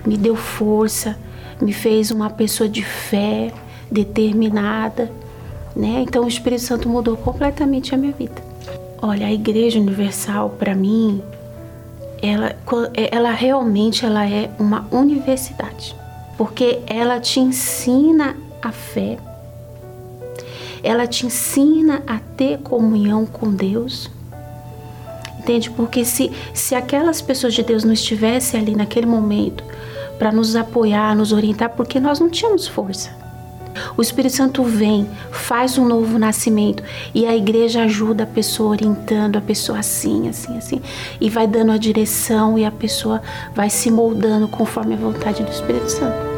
[0.04, 1.16] me deu força,
[1.60, 3.52] me fez uma pessoa de fé,
[3.90, 5.10] determinada,
[5.76, 6.04] né?
[6.06, 8.51] Então o Espírito Santo mudou completamente a minha vida.
[9.02, 11.20] Olha, a Igreja Universal para mim,
[12.22, 12.54] ela,
[12.94, 15.94] ela realmente ela é uma universidade,
[16.38, 19.18] porque ela te ensina a fé,
[20.82, 24.08] ela te ensina a ter comunhão com Deus
[25.42, 25.70] Entende?
[25.70, 29.64] Porque se, se aquelas pessoas de Deus não estivessem ali naquele momento
[30.16, 33.10] para nos apoiar, nos orientar, porque nós não tínhamos força.
[33.96, 36.82] O Espírito Santo vem, faz um novo nascimento
[37.14, 40.80] e a igreja ajuda a pessoa orientando a pessoa assim, assim, assim,
[41.20, 43.22] e vai dando a direção e a pessoa
[43.54, 46.32] vai se moldando conforme a vontade do Espírito Santo.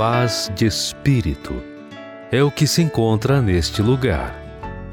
[0.00, 1.62] paz de espírito.
[2.32, 4.34] É o que se encontra neste lugar.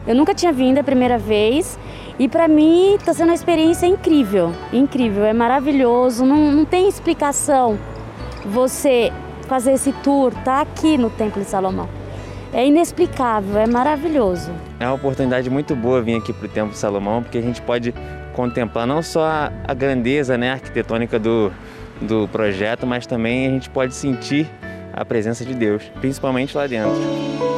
[0.07, 1.77] Eu nunca tinha vindo a primeira vez
[2.19, 7.77] e para mim está sendo uma experiência incrível, incrível, é maravilhoso, não, não tem explicação
[8.45, 9.11] você
[9.47, 11.87] fazer esse tour, tá aqui no Templo de Salomão.
[12.53, 14.51] É inexplicável, é maravilhoso.
[14.79, 17.61] É uma oportunidade muito boa vir aqui para o Templo de Salomão, porque a gente
[17.61, 17.93] pode
[18.33, 21.51] contemplar não só a, grandeza né, arquitetônica do,
[22.01, 24.49] do projeto, mas também a gente pode sentir
[24.93, 27.56] a presença de Deus, principalmente lá dentro.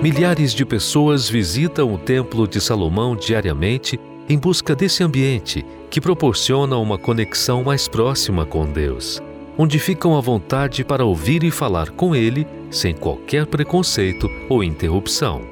[0.00, 6.76] Milhares de pessoas visitam o Templo de Salomão diariamente em busca desse ambiente que proporciona
[6.76, 9.20] uma conexão mais próxima com Deus,
[9.58, 15.42] onde ficam à vontade para ouvir e falar com Ele sem qualquer preconceito ou interrupção.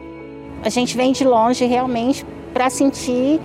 [0.62, 2.24] A gente vem de longe realmente
[2.54, 3.40] para sentir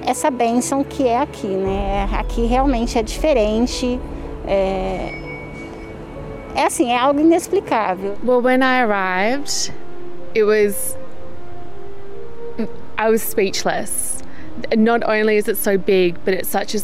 [0.00, 2.08] essa bênção que é aqui, né?
[2.12, 4.00] Aqui realmente é diferente.
[4.46, 5.28] É
[6.58, 8.16] é assim, é algo inexplicável.
[8.24, 9.72] Well, when I arrived,
[10.38, 10.96] it was
[12.96, 14.22] I was speechless.
[14.74, 16.82] Not only is it so big, but it's such a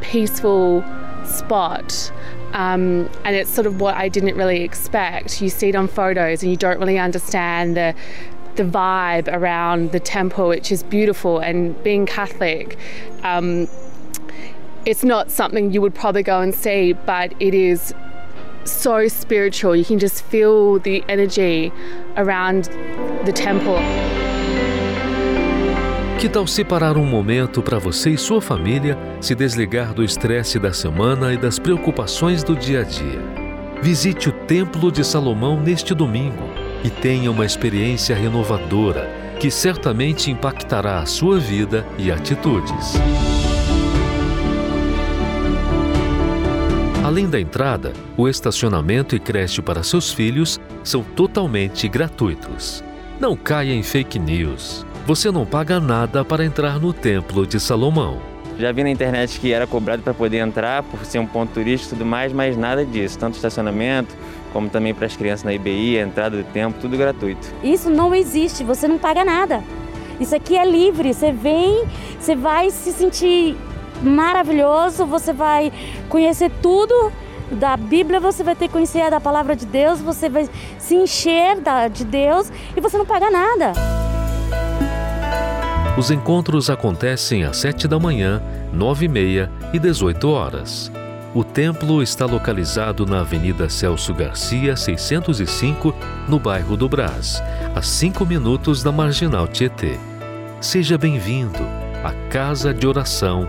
[0.00, 0.82] peaceful
[1.24, 2.12] spot.
[2.54, 5.42] Um, and it's sort of what I didn't really expect.
[5.42, 7.94] You see it on photos and you don't really understand the
[8.56, 11.38] the vibe around the temple, which is beautiful.
[11.38, 12.76] And being Catholic,
[13.22, 13.68] um,
[14.84, 17.94] it's not something you would probably go and see, but it is
[18.70, 19.74] so spiritual.
[19.76, 21.72] You can just feel the energy
[22.16, 22.70] around
[23.24, 23.78] the temple.
[26.18, 30.72] Que tal separar um momento para você e sua família se desligar do estresse da
[30.72, 33.22] semana e das preocupações do dia a dia?
[33.80, 36.42] Visite o Templo de Salomão neste domingo
[36.82, 39.08] e tenha uma experiência renovadora
[39.38, 42.94] que certamente impactará a sua vida e atitudes.
[47.08, 52.84] Além da entrada, o estacionamento e creche para seus filhos são totalmente gratuitos.
[53.18, 54.84] Não caia em fake news.
[55.06, 58.18] Você não paga nada para entrar no Templo de Salomão.
[58.58, 61.94] Já vi na internet que era cobrado para poder entrar, por ser um ponto turístico
[61.94, 63.18] e tudo mais, mas nada disso.
[63.18, 64.14] Tanto estacionamento,
[64.52, 67.48] como também para as crianças na IBI, a entrada do templo, tudo gratuito.
[67.64, 69.64] Isso não existe, você não paga nada.
[70.20, 71.86] Isso aqui é livre, você vem,
[72.20, 73.56] você vai se sentir
[74.02, 75.72] maravilhoso, você vai
[76.08, 77.12] conhecer tudo
[77.50, 81.60] da Bíblia, você vai ter que conhecer da palavra de Deus, você vai se encher
[81.60, 83.72] da, de Deus e você não paga nada.
[85.96, 88.40] Os encontros acontecem às 7 da manhã,
[88.72, 90.92] 9 e meia e 18 horas.
[91.34, 95.94] O templo está localizado na Avenida Celso Garcia, 605,
[96.28, 97.42] no bairro do Brás,
[97.74, 99.98] a 5 minutos da Marginal Tietê.
[100.60, 101.58] Seja bem-vindo
[102.02, 103.48] à Casa de Oração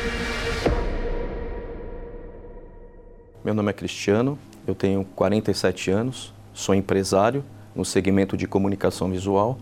[3.43, 4.37] Meu nome é Cristiano,
[4.67, 7.43] eu tenho 47 anos, sou empresário
[7.75, 9.57] no segmento de comunicação visual.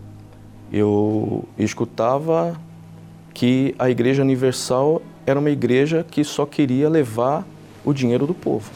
[0.70, 2.60] Eu escutava
[3.32, 7.46] que a Igreja Universal era uma igreja que só queria levar
[7.82, 8.70] o dinheiro do povo.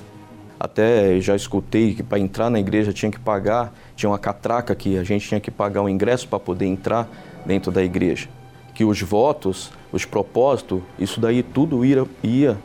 [0.58, 4.96] Até já escutei que para entrar na igreja tinha que pagar, tinha uma catraca que
[4.96, 7.06] a gente tinha que pagar o ingresso para poder entrar
[7.44, 8.26] dentro da igreja.
[8.72, 12.56] Que os votos, os propósitos, isso daí tudo ia, ia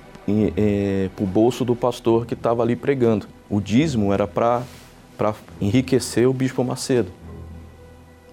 [0.56, 3.28] é, para o bolso do pastor que estava ali pregando.
[3.50, 4.64] O dízimo era para
[5.60, 7.12] enriquecer o bispo Macedo.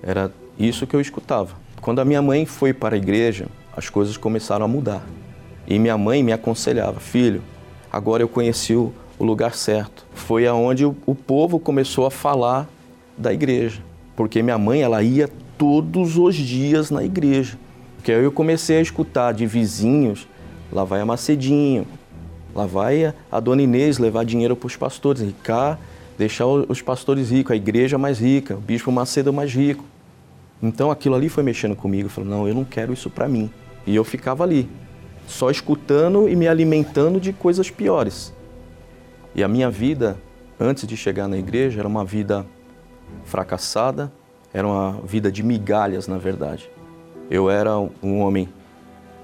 [0.02, 1.56] Era isso que eu escutava.
[1.80, 5.04] Quando a minha mãe foi para a igreja, as coisas começaram a mudar.
[5.66, 7.42] E minha mãe me aconselhava, filho,
[7.92, 10.06] agora eu conheci o, o lugar certo.
[10.14, 12.68] Foi aonde o, o povo começou a falar
[13.16, 13.82] da igreja,
[14.14, 15.28] porque minha mãe ela ia
[15.58, 17.58] todos os dias na igreja.
[17.96, 20.28] Porque aí eu comecei a escutar de vizinhos,
[20.72, 21.86] lá vai a Macedinho,
[22.54, 25.78] lá vai a dona Inês levar dinheiro para os pastores, ricar,
[26.18, 29.84] deixar os pastores ricos, a igreja mais rica, o bispo Macedo mais rico.
[30.62, 33.50] Então aquilo ali foi mexendo comigo, eu falei, não, eu não quero isso para mim.
[33.86, 34.68] E eu ficava ali,
[35.26, 38.32] só escutando e me alimentando de coisas piores.
[39.34, 40.16] E a minha vida,
[40.58, 42.46] antes de chegar na igreja, era uma vida
[43.24, 44.10] fracassada,
[44.52, 46.70] era uma vida de migalhas, na verdade.
[47.30, 48.48] Eu era um homem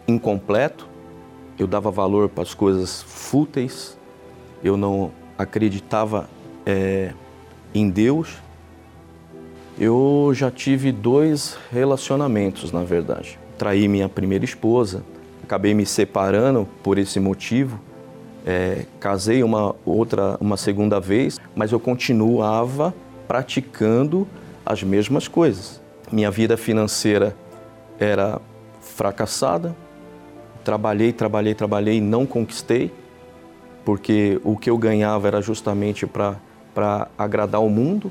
[0.07, 0.87] incompleto,
[1.59, 3.99] eu dava valor para as coisas fúteis,
[4.63, 6.29] eu não acreditava
[6.65, 7.13] é,
[7.75, 8.39] em Deus.
[9.79, 13.39] Eu já tive dois relacionamentos, na verdade.
[13.59, 15.03] Traí minha primeira esposa,
[15.43, 17.81] acabei me separando por esse motivo
[18.45, 22.95] é, casei uma outra, uma segunda vez, mas eu continuava
[23.27, 24.27] praticando
[24.65, 25.81] as mesmas coisas.
[26.11, 27.37] Minha vida financeira
[27.99, 28.41] era
[28.81, 29.75] fracassada.
[30.65, 32.93] Trabalhei, trabalhei, trabalhei, não conquistei,
[33.85, 38.11] porque o que eu ganhava era justamente para agradar o mundo.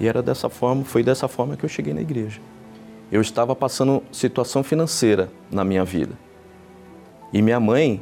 [0.00, 2.40] E era dessa forma, foi dessa forma que eu cheguei na igreja.
[3.10, 6.12] Eu estava passando situação financeira na minha vida.
[7.32, 8.00] E minha mãe,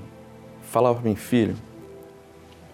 [0.62, 1.57] falava para mim, filho,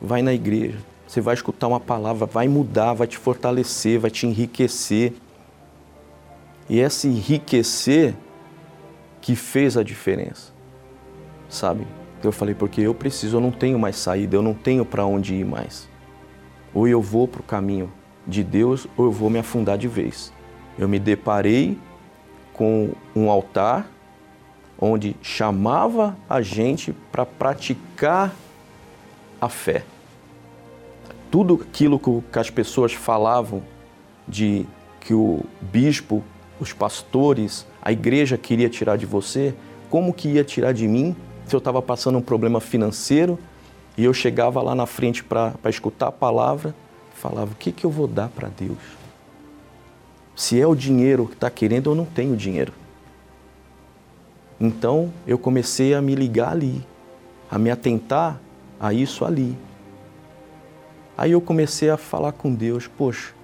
[0.01, 4.27] vai na igreja, você vai escutar uma palavra, vai mudar, vai te fortalecer, vai te
[4.27, 5.13] enriquecer.
[6.69, 8.15] E esse enriquecer
[9.21, 10.53] que fez a diferença,
[11.53, 11.87] sabe?
[12.23, 15.35] Eu falei, porque eu preciso, eu não tenho mais saída, eu não tenho para onde
[15.35, 15.89] ir mais.
[16.73, 17.93] Ou eu vou para o caminho
[18.27, 20.33] de Deus, ou eu vou me afundar de vez.
[20.79, 21.79] Eu me deparei
[22.55, 23.87] com um altar
[24.81, 28.35] onde chamava a gente para praticar
[29.41, 29.85] a fé.
[31.31, 33.63] Tudo aquilo que as pessoas falavam
[34.27, 34.67] de
[35.01, 36.23] que o bispo,
[36.59, 39.55] os pastores, a igreja queria tirar de você,
[39.91, 43.39] como que ia tirar de mim se eu estava passando um problema financeiro
[43.97, 46.75] e eu chegava lá na frente para escutar a palavra,
[47.15, 48.79] falava: o que, que eu vou dar para Deus?
[50.35, 52.73] Se é o dinheiro que está querendo, eu não tenho dinheiro.
[54.61, 56.85] Então eu comecei a me ligar ali,
[57.51, 58.41] a me atentar
[58.81, 59.57] a isso ali.
[61.17, 63.35] Aí eu comecei a falar com Deus: poxa,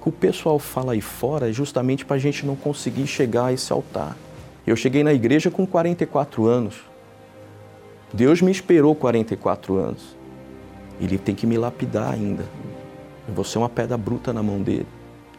[0.00, 3.46] o que o pessoal fala aí fora é justamente para a gente não conseguir chegar
[3.46, 4.16] a esse altar.
[4.66, 6.82] Eu cheguei na igreja com 44 anos.
[8.12, 10.16] Deus me esperou 44 anos.
[11.00, 12.44] Ele tem que me lapidar ainda.
[13.28, 14.86] Eu vou ser uma pedra bruta na mão dele.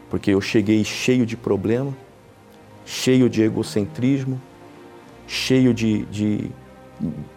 [0.08, 1.94] Porque eu cheguei cheio de problema,
[2.86, 4.40] cheio de egocentrismo,
[5.26, 6.50] cheio de, de,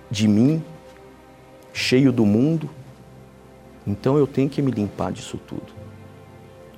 [0.09, 0.63] de mim,
[1.73, 2.69] cheio do mundo.
[3.85, 5.73] Então eu tenho que me limpar disso tudo.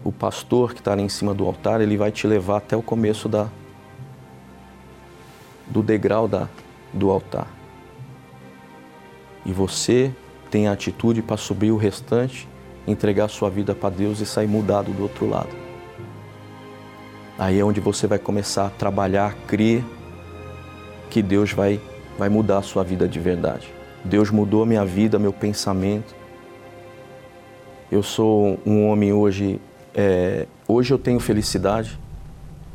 [0.04, 2.82] O pastor que está ali em cima do altar, ele vai te levar até o
[2.82, 3.48] começo da,
[5.68, 6.48] do degrau da,
[6.94, 7.48] do altar
[9.46, 10.12] e você
[10.50, 12.48] tem a atitude para subir o restante,
[12.88, 15.50] entregar sua vida para Deus e sair mudado do outro lado.
[17.38, 19.84] Aí é onde você vai começar a trabalhar, crer
[21.10, 21.80] que Deus vai,
[22.18, 23.68] vai mudar a sua vida de verdade.
[24.06, 26.16] Deus mudou a minha vida, meu pensamento.
[27.92, 29.60] Eu sou um homem hoje,
[29.94, 32.00] é, hoje eu tenho felicidade.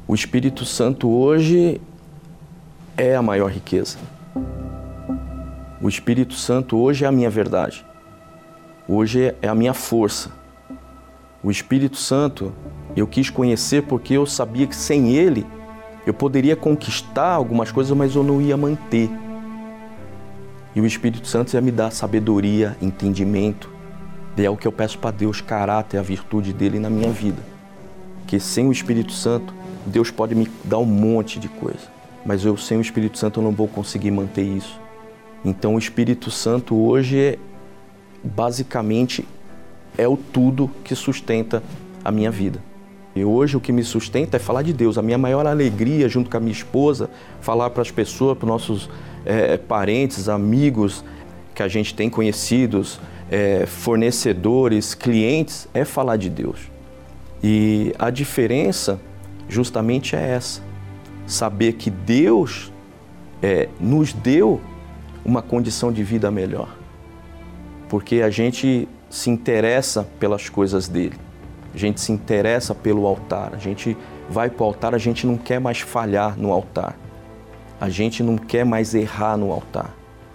[0.06, 1.80] O Espírito Santo hoje
[2.98, 3.96] é a maior riqueza.
[5.80, 7.86] O Espírito Santo hoje é a minha verdade.
[8.88, 10.30] Hoje é a minha força.
[11.42, 12.52] O Espírito Santo
[12.96, 15.46] eu quis conhecer porque eu sabia que sem ele
[16.04, 19.08] eu poderia conquistar algumas coisas, mas eu não ia manter.
[20.74, 23.70] E o Espírito Santo ia me dar sabedoria, entendimento.
[24.36, 27.42] E é o que eu peço para Deus, caráter, a virtude dele na minha vida.
[28.26, 29.52] Que sem o Espírito Santo,
[29.86, 31.88] Deus pode me dar um monte de coisa,
[32.24, 34.80] mas eu sem o Espírito Santo eu não vou conseguir manter isso.
[35.44, 37.38] Então o Espírito Santo hoje é
[38.22, 39.26] basicamente
[39.96, 41.62] é o tudo que sustenta
[42.04, 42.60] a minha vida.
[43.14, 44.96] E hoje o que me sustenta é falar de Deus.
[44.96, 47.10] A minha maior alegria, junto com a minha esposa,
[47.40, 48.90] falar para as pessoas, para os nossos
[49.24, 51.04] é, parentes, amigos
[51.54, 56.60] que a gente tem conhecidos, é, fornecedores, clientes, é falar de Deus.
[57.42, 59.00] E a diferença
[59.48, 60.62] justamente é essa:
[61.28, 62.72] saber que Deus
[63.42, 64.60] é, nos deu
[65.24, 66.74] uma condição de vida melhor.
[67.88, 71.16] Porque a gente se interessa pelas coisas dele,
[71.72, 73.96] a gente se interessa pelo altar, a gente
[74.28, 76.96] vai para o altar, a gente não quer mais falhar no altar,
[77.80, 79.94] a gente não quer mais errar no altar.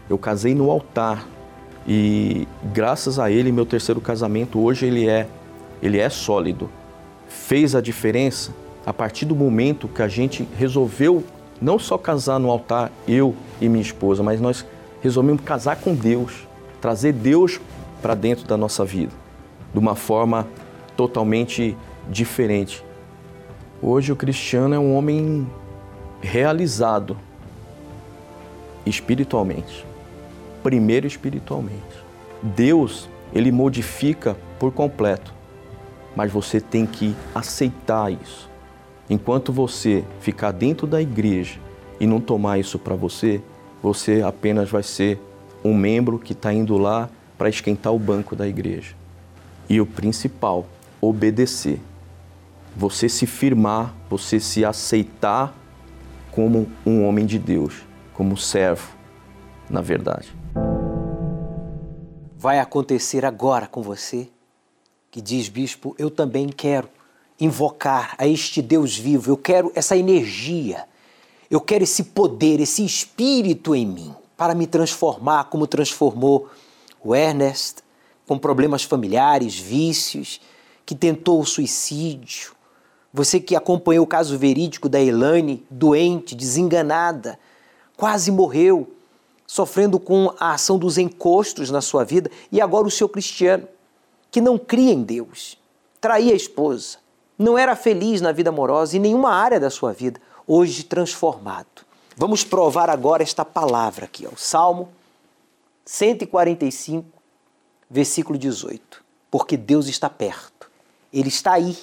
[0.09, 1.27] Eu casei no altar
[1.87, 5.27] e graças a ele, meu terceiro casamento hoje ele é,
[5.81, 6.69] ele é sólido.
[7.27, 8.51] Fez a diferença
[8.85, 11.23] a partir do momento que a gente resolveu
[11.61, 14.65] não só casar no altar, eu e minha esposa, mas nós
[15.01, 16.47] resolvemos casar com Deus,
[16.81, 17.59] trazer Deus
[18.01, 19.11] para dentro da nossa vida,
[19.71, 20.47] de uma forma
[20.97, 21.77] totalmente
[22.09, 22.83] diferente.
[23.81, 25.47] Hoje o cristiano é um homem
[26.21, 27.17] realizado
[28.85, 29.85] espiritualmente.
[30.61, 32.03] Primeiro espiritualmente.
[32.41, 35.33] Deus, ele modifica por completo,
[36.15, 38.52] mas você tem que aceitar isso.
[39.09, 41.59] Enquanto você ficar dentro da igreja
[41.99, 43.41] e não tomar isso para você,
[43.81, 45.19] você apenas vai ser
[45.63, 48.95] um membro que está indo lá para esquentar o banco da igreja.
[49.69, 50.65] E o principal,
[51.01, 51.79] obedecer.
[52.75, 55.53] Você se firmar, você se aceitar
[56.31, 57.83] como um homem de Deus,
[58.13, 58.89] como servo,
[59.69, 60.33] na verdade.
[62.37, 64.29] Vai acontecer agora com você,
[65.11, 66.89] que diz, bispo, eu também quero
[67.39, 70.85] invocar a este Deus vivo, eu quero essa energia
[71.53, 76.49] eu quero esse poder, esse espírito em mim para me transformar como transformou
[77.03, 77.83] o Ernest,
[78.25, 80.41] com problemas familiares, vícios,
[80.83, 82.53] que tentou o suicídio.
[83.13, 87.37] Você que acompanhou o caso verídico da Elaine, doente, desenganada,
[87.95, 88.91] quase morreu,
[89.45, 93.67] sofrendo com a ação dos encostos na sua vida, e agora o seu cristiano,
[94.31, 95.55] que não cria em Deus,
[96.01, 97.02] traía a esposa,
[97.37, 101.83] não era feliz na vida amorosa em nenhuma área da sua vida hoje transformado.
[102.15, 104.89] Vamos provar agora esta palavra aqui, ó, Salmo
[105.85, 107.07] 145,
[107.89, 109.03] versículo 18.
[109.31, 110.69] Porque Deus está perto,
[111.11, 111.77] Ele está aí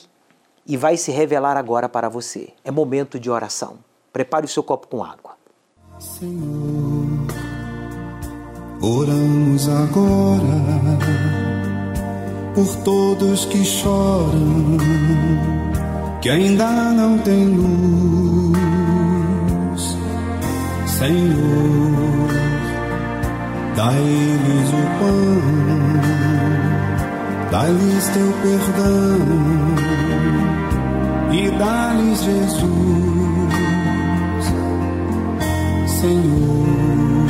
[0.67, 2.53] e vai se revelar agora para você.
[2.65, 3.79] É momento de oração.
[4.13, 5.37] Prepare o seu copo com água.
[5.99, 6.81] Senhor,
[8.83, 11.50] Oramos agora
[12.55, 14.77] por todos que choram,
[16.21, 18.61] que ainda não têm luz.
[20.87, 22.29] Senhor,
[23.77, 25.41] dá-lhes o pão,
[27.51, 29.19] dá-lhes teu perdão
[31.33, 32.61] e dá-lhes Jesus.
[36.01, 37.27] Senhor,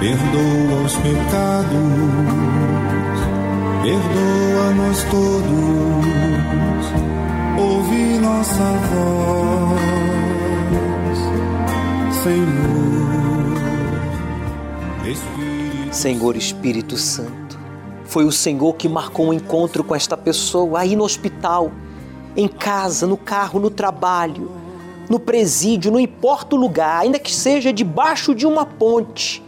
[0.00, 2.55] perdoa os pecados,
[3.86, 5.46] perdoa-nos todos,
[7.56, 9.78] ouve nossa voz,
[12.24, 12.66] Senhor.
[15.08, 17.56] Espírito Senhor Espírito Santo,
[18.04, 21.70] foi o Senhor que marcou um encontro com esta pessoa aí no hospital,
[22.36, 24.50] em casa, no carro, no trabalho,
[25.08, 29.40] no presídio, não importa o lugar, ainda que seja debaixo de uma ponte.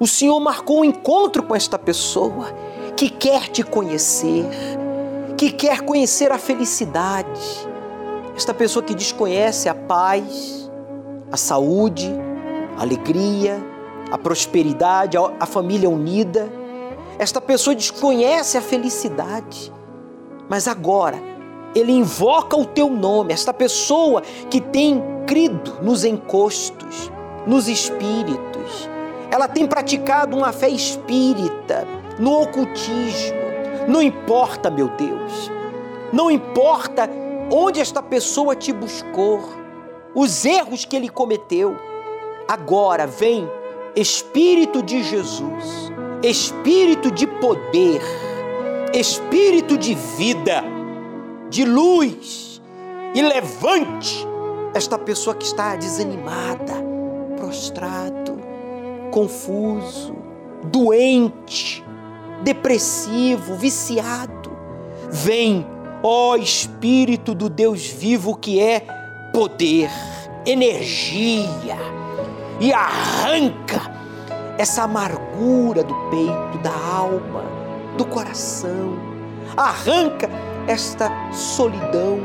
[0.00, 2.54] O Senhor marcou um encontro com esta pessoa
[2.96, 4.46] que quer te conhecer,
[5.36, 7.68] que quer conhecer a felicidade.
[8.34, 10.70] Esta pessoa que desconhece a paz,
[11.30, 12.10] a saúde,
[12.76, 13.62] a alegria,
[14.10, 16.50] a prosperidade, a família unida.
[17.18, 19.72] Esta pessoa desconhece a felicidade,
[20.48, 21.18] mas agora
[21.74, 27.10] ele invoca o teu nome, esta pessoa que tem crido nos encostos,
[27.46, 28.88] nos espíritos.
[29.30, 31.86] Ela tem praticado uma fé espírita,
[32.18, 33.36] no ocultismo.
[33.88, 35.50] Não importa, meu Deus,
[36.12, 37.08] não importa
[37.50, 39.40] onde esta pessoa te buscou,
[40.14, 41.76] os erros que ele cometeu.
[42.48, 43.48] Agora vem
[43.94, 45.92] Espírito de Jesus,
[46.22, 48.02] Espírito de poder,
[48.92, 50.62] Espírito de vida
[51.48, 52.60] de luz
[53.14, 54.26] e levante
[54.74, 56.74] esta pessoa que está desanimada,
[57.36, 58.38] prostrado,
[59.10, 60.14] confuso,
[60.64, 61.84] doente,
[62.42, 64.56] depressivo, viciado.
[65.10, 65.66] Vem,
[66.02, 68.80] ó Espírito do Deus vivo que é
[69.32, 69.90] poder,
[70.44, 71.76] energia
[72.60, 73.94] e arranca
[74.58, 77.44] essa amargura do peito, da alma,
[77.96, 78.96] do coração.
[79.56, 80.28] Arranca
[80.66, 82.20] esta solidão.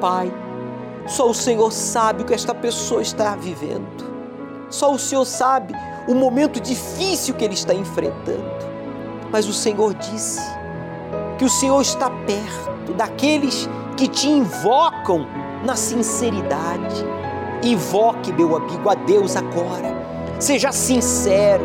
[0.00, 0.32] Pai,
[1.06, 4.06] só o Senhor sabe o que esta pessoa está vivendo.
[4.70, 5.74] Só o Senhor sabe
[6.06, 8.67] o momento difícil que ele está enfrentando.
[9.30, 10.40] Mas o Senhor disse
[11.38, 15.26] que o Senhor está perto daqueles que te invocam
[15.64, 17.04] na sinceridade.
[17.62, 19.94] Invoque, meu amigo, a Deus agora.
[20.38, 21.64] Seja sincero.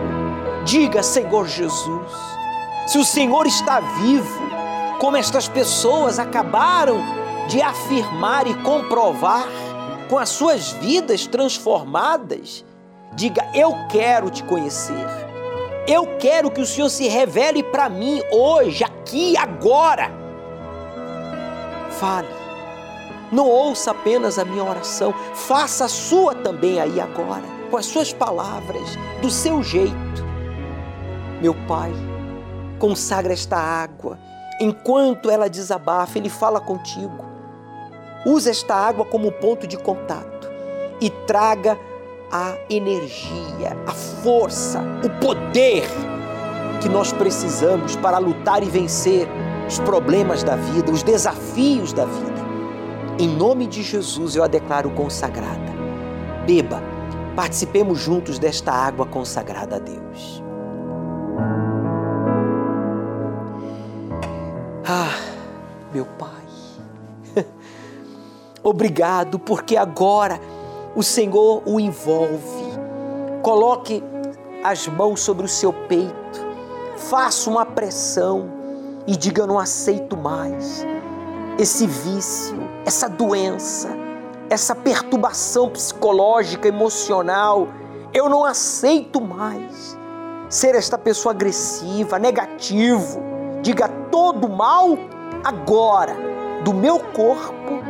[0.65, 2.11] Diga, Senhor Jesus,
[2.87, 4.41] se o Senhor está vivo,
[4.99, 6.97] como estas pessoas acabaram
[7.47, 9.45] de afirmar e comprovar
[10.09, 12.63] com as suas vidas transformadas,
[13.13, 15.32] diga: Eu quero te conhecer.
[15.85, 20.09] Eu quero que o Senhor se revele para mim hoje, aqui, agora.
[21.91, 22.29] Fale.
[23.31, 28.13] Não ouça apenas a minha oração, faça a sua também aí agora, com as suas
[28.13, 30.23] palavras, do seu jeito.
[31.41, 31.91] Meu Pai,
[32.79, 34.17] consagra esta água
[34.61, 37.25] enquanto ela desabafa, ele fala contigo.
[38.25, 40.49] Usa esta água como ponto de contato
[41.01, 41.77] e traga
[42.33, 45.87] a energia, a força, o poder
[46.81, 49.27] que nós precisamos para lutar e vencer
[49.67, 52.43] os problemas da vida, os desafios da vida.
[53.19, 55.71] Em nome de Jesus eu a declaro consagrada.
[56.47, 56.81] Beba,
[57.35, 60.43] participemos juntos desta água consagrada a Deus.
[64.87, 65.15] Ah,
[65.93, 67.45] meu Pai,
[68.63, 70.39] obrigado porque agora
[70.95, 72.73] o Senhor o envolve.
[73.41, 74.03] Coloque
[74.63, 76.45] as mãos sobre o seu peito,
[76.97, 78.49] faça uma pressão
[79.05, 80.85] e diga: não aceito mais
[81.57, 83.89] esse vício, essa doença,
[84.49, 87.67] essa perturbação psicológica, emocional.
[88.13, 89.97] Eu não aceito mais
[90.47, 93.33] ser esta pessoa agressiva, negativo
[93.63, 94.97] diga todo mal
[95.41, 96.13] agora
[96.65, 97.81] do meu corpo,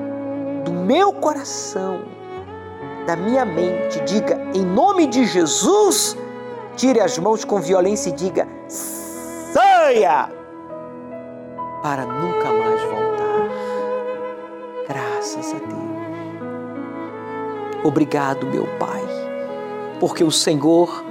[0.64, 2.02] do meu coração,
[3.06, 4.00] da minha mente.
[4.02, 6.18] Diga em nome de Jesus,
[6.76, 10.30] tire as mãos com violência e diga saia
[11.82, 13.50] para nunca mais voltar.
[14.88, 15.84] Graças a Deus.
[17.84, 19.04] Obrigado, meu Pai,
[20.00, 21.04] porque o Senhor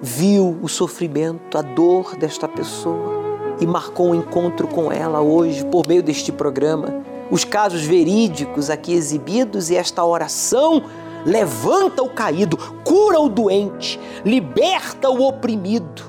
[0.00, 3.16] viu o sofrimento, a dor desta pessoa
[3.60, 7.02] e marcou um encontro com ela hoje por meio deste programa.
[7.30, 10.84] Os casos verídicos aqui exibidos e esta oração
[11.24, 16.02] levanta o caído, cura o doente, liberta o oprimido.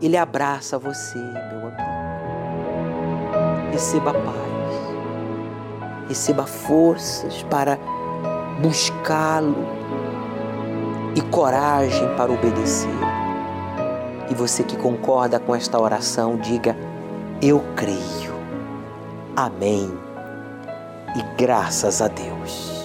[0.00, 1.86] Ele abraça você, meu amigo.
[3.72, 7.78] Receba paz, receba forças para
[8.60, 9.56] buscá-lo
[11.14, 12.90] e coragem para obedecer.
[14.30, 16.76] E você que concorda com esta oração, diga:
[17.40, 18.34] Eu creio.
[19.34, 19.90] Amém.
[21.16, 22.75] E graças a Deus.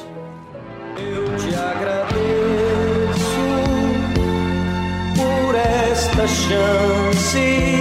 [6.12, 7.81] Esta chance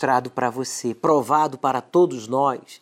[0.00, 2.80] mostrado para você, provado para todos nós,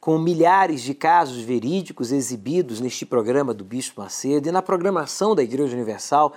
[0.00, 5.42] com milhares de casos verídicos exibidos neste programa do Bispo Macedo e na programação da
[5.42, 6.32] Igreja Universal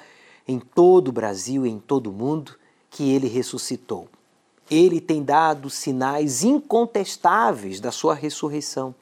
[0.48, 2.56] em todo o Brasil e em todo o mundo,
[2.90, 4.08] que ele ressuscitou.
[4.70, 8.96] Ele tem dado sinais incontestáveis da sua ressurreição.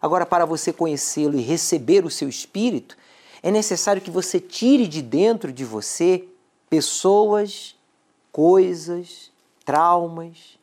[0.00, 2.98] Agora, para você conhecê-lo e receber o seu espírito,
[3.42, 6.28] é necessário que você tire de dentro de você
[6.68, 7.74] pessoas,
[8.30, 9.29] coisas,
[9.70, 10.58] traumas,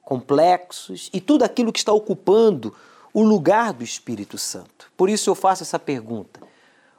[0.00, 2.72] complexos e tudo aquilo que está ocupando
[3.12, 4.92] o lugar do Espírito Santo.
[4.96, 6.40] Por isso eu faço essa pergunta: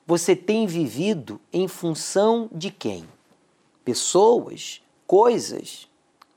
[0.06, 3.08] você tem vivido em função de quem?
[3.86, 5.88] Pessoas, coisas,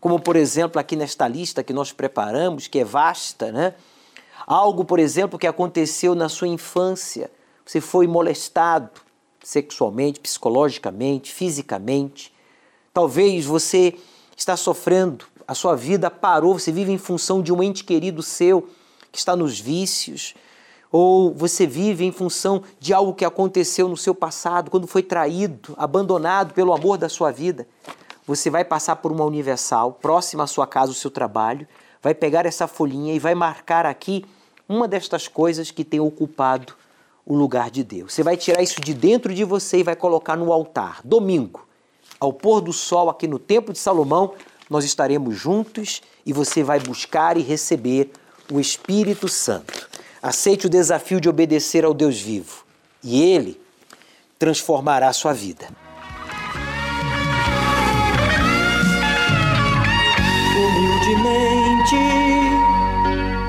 [0.01, 3.75] como por exemplo aqui nesta lista que nós preparamos, que é vasta, né?
[4.47, 7.29] Algo, por exemplo, que aconteceu na sua infância.
[7.67, 9.01] Você foi molestado
[9.43, 12.33] sexualmente, psicologicamente, fisicamente.
[12.95, 13.99] Talvez você
[14.43, 18.69] está sofrendo, a sua vida parou, você vive em função de um ente querido seu
[19.11, 20.35] que está nos vícios,
[20.91, 25.75] ou você vive em função de algo que aconteceu no seu passado, quando foi traído,
[25.77, 27.67] abandonado pelo amor da sua vida.
[28.27, 31.67] Você vai passar por uma universal, próxima à sua casa, o seu trabalho,
[32.03, 34.25] vai pegar essa folhinha e vai marcar aqui
[34.69, 36.75] uma destas coisas que tem ocupado
[37.25, 38.13] o lugar de Deus.
[38.13, 41.01] Você vai tirar isso de dentro de você e vai colocar no altar.
[41.05, 41.67] Domingo,
[42.23, 44.35] ao pôr do sol aqui no Templo de Salomão,
[44.71, 48.13] nós estaremos juntos e você vai buscar e receber
[48.51, 49.89] o Espírito Santo.
[50.23, 52.65] Aceite o desafio de obedecer ao Deus vivo
[53.03, 53.61] e ele
[54.39, 55.67] transformará a sua vida.
[60.57, 61.97] Humildemente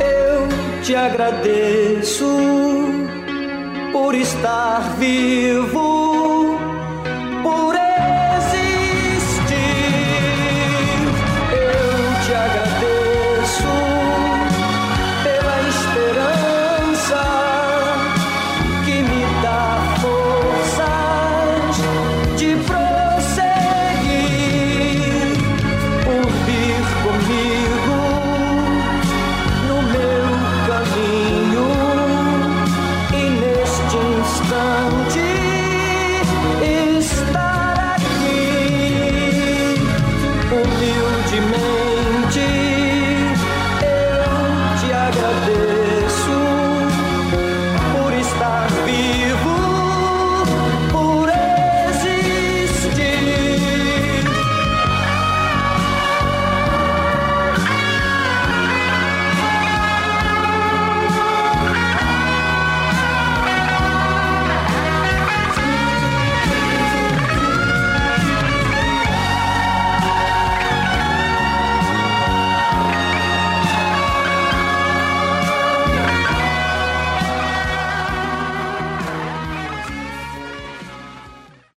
[0.01, 2.25] eu te agradeço
[3.91, 6.12] por estar vivo